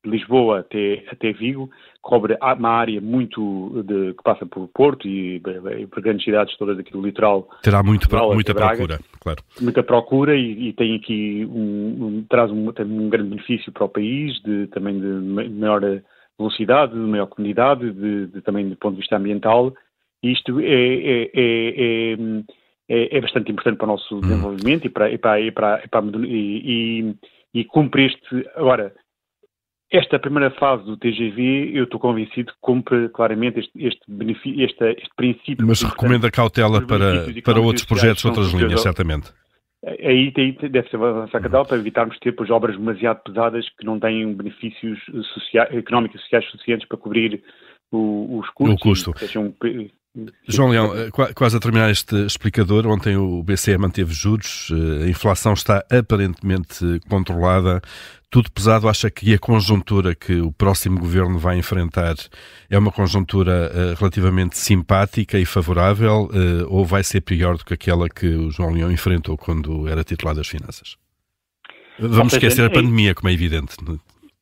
de 0.03 0.09
Lisboa 0.09 0.61
até, 0.61 1.03
até 1.11 1.31
Vigo, 1.31 1.69
cobre 2.01 2.35
uma 2.41 2.69
área 2.69 2.99
muito 2.99 3.83
de, 3.85 4.13
que 4.15 4.23
passa 4.23 4.47
por 4.47 4.67
Porto 4.69 5.07
e, 5.07 5.35
e 5.35 5.87
por 5.87 6.01
grandes 6.01 6.25
cidades 6.25 6.57
todas 6.57 6.79
aqui 6.79 6.91
do 6.91 7.01
litoral. 7.01 7.47
Terá 7.61 7.83
muito, 7.83 8.07
muita 8.33 8.53
Braga, 8.53 8.77
procura, 8.77 8.99
claro. 9.19 9.43
Muita 9.61 9.83
procura 9.83 10.35
e, 10.35 10.69
e 10.69 10.73
tem 10.73 10.95
aqui 10.95 11.45
um, 11.45 12.07
um 12.07 12.25
traz 12.27 12.49
um, 12.49 12.71
tem 12.71 12.85
um 12.85 13.09
grande 13.09 13.29
benefício 13.29 13.71
para 13.71 13.85
o 13.85 13.89
país, 13.89 14.41
de, 14.41 14.65
também 14.67 14.99
de 14.99 15.49
maior 15.51 16.01
velocidade, 16.41 16.93
de 16.93 16.99
maior 16.99 17.27
comunidade, 17.27 17.91
de, 17.91 18.27
de 18.27 18.41
também 18.41 18.69
do 18.69 18.75
ponto 18.75 18.95
de 18.95 19.01
vista 19.01 19.17
ambiental. 19.17 19.73
E 20.23 20.31
isto 20.31 20.59
é, 20.59 20.65
é, 20.65 21.31
é, 21.33 22.13
é, 22.89 23.17
é 23.17 23.21
bastante 23.21 23.51
importante 23.51 23.77
para 23.77 23.85
o 23.85 23.91
nosso 23.91 24.15
hum. 24.15 24.21
desenvolvimento 24.21 24.85
e 24.85 24.89
para, 24.89 25.11
e 25.11 25.17
para, 25.17 25.39
e 25.39 25.51
para, 25.51 25.81
e, 25.83 25.87
para, 25.87 26.05
e, 26.25 27.15
e 27.53 27.65
cumpre 27.65 28.05
este. 28.05 28.47
Agora, 28.55 28.93
esta 29.91 30.17
primeira 30.17 30.51
fase 30.51 30.85
do 30.85 30.95
TGV, 30.95 31.71
eu 31.73 31.83
estou 31.83 31.99
convencido 31.99 32.53
que 32.53 32.57
cumpre 32.61 33.09
claramente 33.09 33.59
este, 33.59 33.71
este, 33.85 34.63
este, 34.63 34.85
este 34.91 35.15
princípio. 35.17 35.67
Mas 35.67 35.81
recomenda 35.81 36.31
cautela 36.31 36.81
para, 36.81 37.25
para 37.43 37.59
outros 37.59 37.85
projetos, 37.85 38.23
outras 38.23 38.53
linhas, 38.53 38.81
certamente. 38.81 39.33
Aí, 39.83 40.31
aí 40.37 40.51
deve 40.69 40.89
ser 40.89 40.97
avançar 40.97 41.41
cautela 41.41 41.65
para 41.65 41.77
evitarmos 41.77 42.17
ter 42.19 42.31
depois 42.31 42.51
obras 42.51 42.77
demasiado 42.77 43.23
pesadas 43.23 43.67
que 43.77 43.85
não 43.85 43.99
têm 43.99 44.31
benefícios 44.33 44.99
sociais, 45.33 45.75
económicos 45.75 46.19
e 46.19 46.23
sociais 46.23 46.45
suficientes 46.51 46.87
para 46.87 46.97
cobrir 46.97 47.43
o, 47.91 48.37
os 48.39 48.49
custos. 48.51 48.75
O 48.75 48.79
custo. 48.79 49.19
Sejam 49.19 49.51
João 50.47 50.69
Leão, 50.69 50.93
eh, 50.93 51.09
quase 51.33 51.55
a 51.55 51.59
terminar 51.59 51.89
este 51.89 52.15
explicador, 52.25 52.85
ontem 52.85 53.15
o 53.15 53.41
BCE 53.43 53.77
manteve 53.77 54.11
juros, 54.13 54.69
eh, 54.71 55.05
a 55.05 55.09
inflação 55.09 55.53
está 55.53 55.85
aparentemente 55.89 56.99
controlada, 57.09 57.81
tudo 58.29 58.51
pesado, 58.51 58.89
acha 58.89 59.09
que 59.09 59.33
a 59.33 59.39
conjuntura 59.39 60.13
que 60.13 60.41
o 60.41 60.51
próximo 60.51 60.99
governo 60.99 61.37
vai 61.37 61.57
enfrentar 61.57 62.15
é 62.69 62.77
uma 62.77 62.91
conjuntura 62.91 63.71
eh, 63.73 63.95
relativamente 63.97 64.57
simpática 64.57 65.37
e 65.39 65.45
favorável 65.45 66.29
ou 66.67 66.85
vai 66.85 67.03
ser 67.03 67.21
pior 67.21 67.57
do 67.57 67.65
que 67.65 67.73
aquela 67.73 68.09
que 68.09 68.27
o 68.27 68.51
João 68.51 68.73
Leão 68.73 68.91
enfrentou 68.91 69.37
quando 69.37 69.87
era 69.87 70.03
titular 70.03 70.35
das 70.35 70.47
finanças? 70.47 70.97
Vamos 71.99 72.33
esquecer 72.33 72.65
a 72.65 72.69
pandemia, 72.69 73.13
como 73.13 73.29
é 73.29 73.33
evidente. 73.33 73.75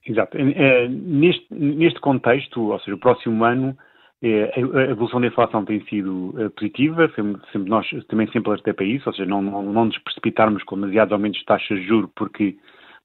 Exato. 0.05 0.37
Neste, 0.37 1.45
neste 1.51 1.99
contexto, 1.99 2.61
ou 2.61 2.79
seja, 2.79 2.95
o 2.95 2.99
próximo 2.99 3.43
ano 3.43 3.75
é, 3.75 3.87
a 4.21 4.91
evolução 4.91 5.21
da 5.21 5.27
inflação 5.27 5.63
tem 5.63 5.81
sido 5.85 6.29
uh, 6.31 6.49
positiva, 6.51 7.09
sempre, 7.15 7.69
nós 7.69 7.87
também 8.09 8.27
sempre 8.31 8.53
até 8.53 8.73
para 8.73 8.85
isso, 8.85 9.07
ou 9.07 9.15
seja, 9.15 9.29
não, 9.29 9.41
não, 9.41 9.63
não 9.63 9.85
nos 9.85 9.97
precipitarmos 9.99 10.61
com 10.63 10.75
demasiados 10.75 11.13
aumentos 11.13 11.39
de 11.39 11.45
taxas 11.45 11.79
de 11.79 11.87
juros, 11.87 12.11
porque 12.15 12.57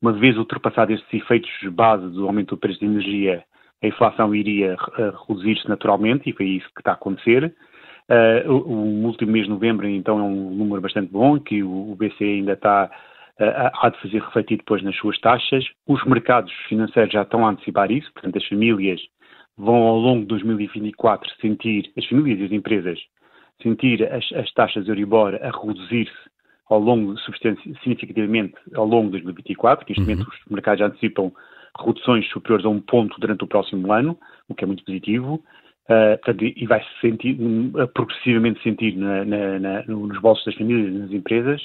uma 0.03 0.13
vez 0.13 0.37
ultrapassado 0.37 0.93
estes 0.93 1.15
efeitos 1.15 1.51
base 1.71 2.09
do 2.11 2.27
aumento 2.27 2.57
do 2.57 2.61
preço 2.61 2.81
de 2.81 2.87
energia, 2.87 3.45
a 3.81 3.87
inflação 3.87 4.35
iria 4.35 4.75
uh, 4.75 5.27
reduzir-se 5.29 5.69
naturalmente, 5.69 6.29
e 6.29 6.33
foi 6.33 6.47
isso 6.47 6.67
que 6.75 6.81
está 6.81 6.93
a 6.93 6.95
acontecer. 6.95 7.55
Uh, 8.11 8.51
o, 8.51 9.05
último 9.07 9.31
mês 9.31 9.45
de 9.45 9.51
novembro, 9.51 9.87
então, 9.89 10.19
é 10.19 10.23
um 10.23 10.51
número 10.51 10.81
bastante 10.81 11.13
bom, 11.13 11.39
que 11.39 11.63
o, 11.63 11.93
o 11.93 11.95
BCE 11.95 12.25
ainda 12.25 12.55
está 12.55 12.91
há 13.39 13.89
de 13.89 14.01
fazer 14.01 14.23
refletir 14.23 14.59
depois 14.59 14.83
nas 14.83 14.97
suas 14.97 15.19
taxas. 15.21 15.65
Os 15.89 16.05
mercados 16.05 16.53
financeiros 16.69 17.13
já 17.13 17.23
estão 17.23 17.45
a 17.45 17.51
antecipar 17.51 17.91
isso, 17.91 18.13
portanto, 18.13 18.39
as 18.39 18.47
famílias 18.47 19.01
vão 19.57 19.75
ao 19.75 19.99
longo 19.99 20.23
de 20.23 20.27
2024 20.29 21.31
sentir, 21.41 21.91
as 21.97 22.05
famílias 22.07 22.41
e 22.41 22.45
as 22.45 22.53
empresas, 22.53 22.99
sentir 23.63 24.03
as, 24.13 24.25
as 24.33 24.53
taxas 24.53 24.85
de 24.85 24.91
Euribor 24.91 25.35
a 25.41 25.51
reduzir-se 25.51 26.13
ao 26.69 26.81
longo, 26.81 27.15
significativamente 27.83 28.55
ao 28.75 28.87
longo 28.87 29.07
de 29.07 29.23
2024, 29.23 29.85
que 29.85 29.93
neste 29.93 30.03
uhum. 30.03 30.17
momento 30.19 30.31
os 30.31 30.53
mercados 30.53 30.81
já 30.81 30.87
antecipam 30.87 31.33
reduções 31.79 32.29
superiores 32.31 32.65
a 32.65 32.69
um 32.69 32.81
ponto 32.81 33.19
durante 33.21 33.45
o 33.45 33.47
próximo 33.47 33.93
ano, 33.93 34.19
o 34.49 34.55
que 34.55 34.65
é 34.65 34.67
muito 34.67 34.85
positivo, 34.85 35.35
uh, 35.35 36.19
portanto, 36.23 36.45
e 36.45 36.67
vai-se 36.67 36.89
sentir, 37.01 37.37
progressivamente 37.95 38.63
sentir 38.63 38.97
na, 38.97 39.25
na, 39.25 39.59
na, 39.59 39.83
nos 39.85 40.21
bolsos 40.21 40.45
das 40.45 40.55
famílias 40.55 40.95
e 40.95 40.99
das 40.99 41.13
empresas. 41.13 41.63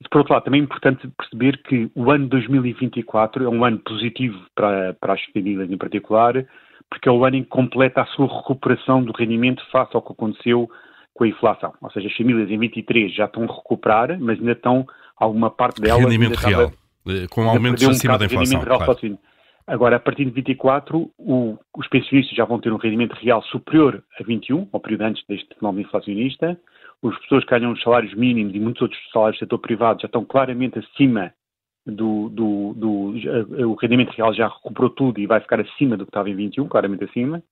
E, 0.00 0.08
por 0.08 0.18
outro 0.18 0.34
lado, 0.34 0.44
também 0.44 0.60
é 0.60 0.64
importante 0.64 1.08
perceber 1.16 1.60
que 1.62 1.90
o 1.94 2.10
ano 2.10 2.28
2024 2.28 3.44
é 3.44 3.48
um 3.48 3.64
ano 3.64 3.78
positivo 3.78 4.38
para, 4.54 4.94
para 4.94 5.14
as 5.14 5.24
famílias 5.32 5.70
em 5.70 5.76
particular, 5.76 6.46
porque 6.90 7.08
é 7.08 7.12
o 7.12 7.24
ano 7.24 7.36
em 7.36 7.42
que 7.42 7.48
completa 7.48 8.02
a 8.02 8.06
sua 8.06 8.26
recuperação 8.26 9.02
do 9.02 9.12
rendimento 9.12 9.62
face 9.70 9.94
ao 9.94 10.02
que 10.02 10.12
aconteceu 10.12 10.68
com 11.14 11.24
a 11.24 11.28
inflação. 11.28 11.72
Ou 11.80 11.90
seja, 11.90 12.08
as 12.08 12.16
famílias 12.16 12.50
em 12.50 12.58
23 12.58 13.14
já 13.14 13.24
estão 13.26 13.44
a 13.44 13.46
recuperar, 13.46 14.18
mas 14.20 14.38
ainda 14.38 14.52
estão, 14.52 14.86
alguma 15.16 15.50
parte 15.50 15.80
delas... 15.80 16.00
Rendimento 16.00 16.36
real, 16.36 16.66
estava, 16.66 17.18
eh, 17.18 17.26
com 17.28 17.48
aumentos 17.48 17.82
um 17.82 17.90
acima 17.90 18.18
da 18.18 18.26
inflação. 18.26 18.60
Claro. 18.60 19.18
Agora, 19.66 19.96
a 19.96 20.00
partir 20.00 20.24
de 20.24 20.30
24, 20.30 21.10
o, 21.18 21.58
os 21.76 21.88
pensionistas 21.88 22.34
já 22.34 22.46
vão 22.46 22.58
ter 22.58 22.72
um 22.72 22.78
rendimento 22.78 23.12
real 23.12 23.42
superior 23.42 24.02
a 24.18 24.22
21, 24.24 24.66
ao 24.72 24.80
período 24.80 25.02
antes 25.02 25.22
deste 25.28 25.54
fenómeno 25.58 25.86
inflacionista. 25.86 26.58
As 27.04 27.18
pessoas 27.20 27.44
que 27.44 27.50
ganham 27.50 27.72
os 27.72 27.82
salários 27.82 28.14
mínimos 28.14 28.54
e 28.54 28.60
muitos 28.60 28.80
outros 28.80 28.98
salários 29.12 29.36
do 29.36 29.40
setor 29.40 29.58
privado 29.58 30.00
já 30.00 30.06
estão 30.06 30.24
claramente 30.24 30.78
acima 30.78 31.34
do, 31.90 32.28
do, 32.28 32.74
do, 32.74 33.68
o 33.70 33.74
rendimento 33.74 34.10
real 34.10 34.32
já 34.34 34.48
recuperou 34.48 34.90
tudo 34.90 35.20
e 35.20 35.26
vai 35.26 35.40
ficar 35.40 35.60
acima 35.60 35.96
do 35.96 36.04
que 36.04 36.10
estava 36.10 36.28
em 36.30 36.34
21, 36.34 36.68
claramente 36.68 37.04
acima. 37.04 37.42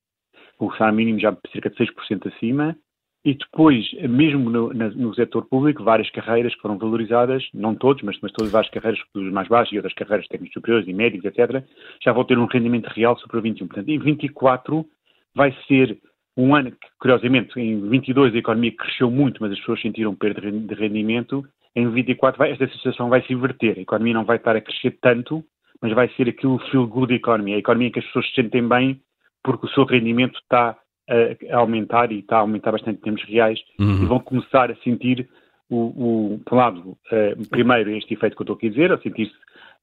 O 0.59 0.71
salário 0.73 0.97
mínimo 0.97 1.19
já 1.19 1.37
cerca 1.52 1.71
de 1.71 1.76
6% 1.76 2.33
acima. 2.35 2.76
E 3.25 3.35
depois, 3.35 3.85
mesmo 4.09 4.49
no, 4.49 4.73
no, 4.73 5.12
setor 5.14 5.47
público, 5.47 5.83
várias 5.83 6.09
carreiras 6.11 6.55
que 6.55 6.61
foram 6.61 6.78
valorizadas, 6.78 7.45
não 7.52 7.75
todos, 7.75 8.00
mas, 8.05 8.16
mas 8.23 8.31
todas 8.31 8.55
as 8.55 8.71
carreiras 8.71 9.00
dos 9.12 9.33
mais 9.33 9.49
baixos 9.49 9.73
e 9.73 9.76
outras 9.76 9.95
carreiras 9.95 10.28
técnicos 10.28 10.55
superiores 10.55 10.87
e 10.87 10.93
médicos, 10.93 11.25
etc., 11.25 11.64
já 12.05 12.12
vão 12.12 12.23
ter 12.23 12.38
um 12.38 12.47
rendimento 12.47 12.87
real 12.87 13.19
superior 13.19 13.40
a 13.40 13.49
21. 13.49 13.66
Portanto, 13.66 13.88
em 13.88 13.99
24 13.99 14.87
vai 15.35 15.52
ser 15.66 15.99
um 16.37 16.55
ano 16.55 16.71
que, 16.71 16.78
curiosamente, 17.00 17.59
em 17.59 17.88
22 17.88 18.33
a 18.33 18.38
economia 18.38 18.71
cresceu 18.71 19.11
muito, 19.11 19.43
mas 19.43 19.50
as 19.50 19.59
pessoas 19.59 19.81
sentiram 19.81 20.14
perda 20.14 20.40
de 20.40 20.75
rendimento, 20.75 21.45
em 21.76 21.90
24 21.90 22.38
vai, 22.38 22.50
esta 22.50 22.66
situação 22.68 23.11
vai 23.11 23.23
se 23.23 23.33
inverter. 23.33 23.76
A 23.76 23.83
economia 23.83 24.14
não 24.14 24.25
vai 24.25 24.38
estar 24.38 24.56
a 24.56 24.61
crescer 24.61 24.99
tanto, 25.00 25.45
mas 25.80 25.92
vai 25.92 26.09
ser 26.16 26.28
aquilo 26.28 26.59
feel 26.71 26.87
good 26.87 27.12
economy, 27.12 27.54
a 27.54 27.59
economia 27.59 27.88
em 27.88 27.92
que 27.92 27.99
as 27.99 28.06
pessoas 28.06 28.26
se 28.28 28.34
sentem 28.34 28.67
bem 28.67 29.00
porque 29.45 29.67
o 29.67 29.71
seu 29.71 29.84
rendimento 29.84 30.39
está 30.39 30.76
a, 31.08 31.56
aumentar 31.56 32.10
e 32.10 32.19
está 32.19 32.39
a 32.39 32.41
aumentar 32.41 32.73
bastante 32.73 32.99
em 32.99 33.02
termos 33.02 33.23
reais 33.25 33.60
uhum. 33.78 34.02
e 34.02 34.06
vão 34.06 34.19
começar 34.19 34.71
a 34.71 34.76
sentir 34.76 35.28
o, 35.69 36.34
o 36.34 36.41
por 36.45 36.54
um 36.54 36.58
lado, 36.58 36.80
uh, 36.91 37.49
primeiro 37.50 37.91
este 37.91 38.15
efeito 38.15 38.34
que 38.34 38.43
eu 38.43 38.45
estou 38.45 38.56
aqui 38.56 38.69
a 38.69 38.71
dizer, 38.71 38.93
a 38.93 38.99
sentir-se 38.99 39.34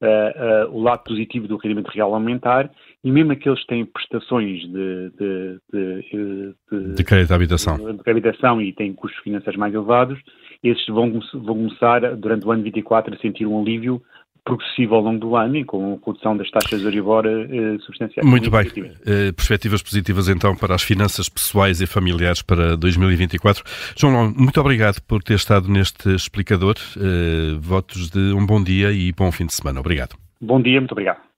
uh, 0.01 0.69
uh, 0.69 0.75
o 0.75 0.82
lado 0.82 1.03
positivo 1.03 1.47
do 1.47 1.58
rendimento 1.58 1.89
real 1.89 2.13
aumentar 2.13 2.69
e 3.03 3.12
mesmo 3.12 3.34
aqueles 3.34 3.60
que 3.62 3.67
têm 3.67 3.86
prestações 3.86 4.62
de, 4.62 5.10
de, 5.12 5.60
de, 5.71 6.56
de, 6.71 6.93
de 6.95 7.03
crédito 7.03 7.32
à 7.32 7.36
habitação. 7.36 7.77
De, 7.77 8.01
de 8.01 8.12
habitação 8.12 8.62
e 8.62 8.73
têm 8.73 8.93
custos 8.93 9.21
financeiros 9.23 9.58
mais 9.58 9.73
elevados, 9.73 10.19
esses 10.63 10.86
vão, 10.88 11.19
vão 11.34 11.56
começar, 11.56 12.15
durante 12.15 12.45
o 12.45 12.52
ano 12.52 12.63
24, 12.63 13.13
a 13.13 13.17
sentir 13.17 13.45
um 13.45 13.62
alívio 13.62 14.02
progressivo 14.43 14.95
ao 14.95 15.02
longo 15.02 15.19
do 15.19 15.36
ano 15.36 15.56
e 15.56 15.63
com 15.63 15.99
redução 16.06 16.36
das 16.36 16.49
taxas 16.52 16.82
de 16.82 16.86
Euribor 16.86 17.26
eh, 17.26 17.78
substanciais. 17.86 18.28
Muito 18.28 18.52
bem. 18.52 18.65
Eh, 19.06 19.32
perspectivas 19.32 19.82
positivas 19.82 20.28
então 20.28 20.56
para 20.56 20.76
as 20.76 20.84
finanças 20.84 21.30
pessoais 21.30 21.80
e 21.80 21.88
familiares 21.88 22.41
para 22.41 22.76
2024. 22.76 23.63
João, 23.95 24.34
muito 24.36 24.60
obrigado 24.60 25.02
por 25.08 25.23
ter 25.23 25.36
estado 25.36 25.69
neste 25.69 26.10
explicador. 26.13 26.76
Eh, 26.97 27.56
votos 27.58 28.10
de 28.10 28.34
um 28.34 28.45
bom 28.45 28.62
dia 28.62 28.91
e 28.91 29.13
bom 29.13 29.32
fim 29.32 29.45
de 29.45 29.54
semana. 29.54 29.80
Obrigado. 29.80 30.15
Bom 30.41 30.62
dia, 30.62 30.80
muito 30.80 30.91
obrigado. 30.91 31.33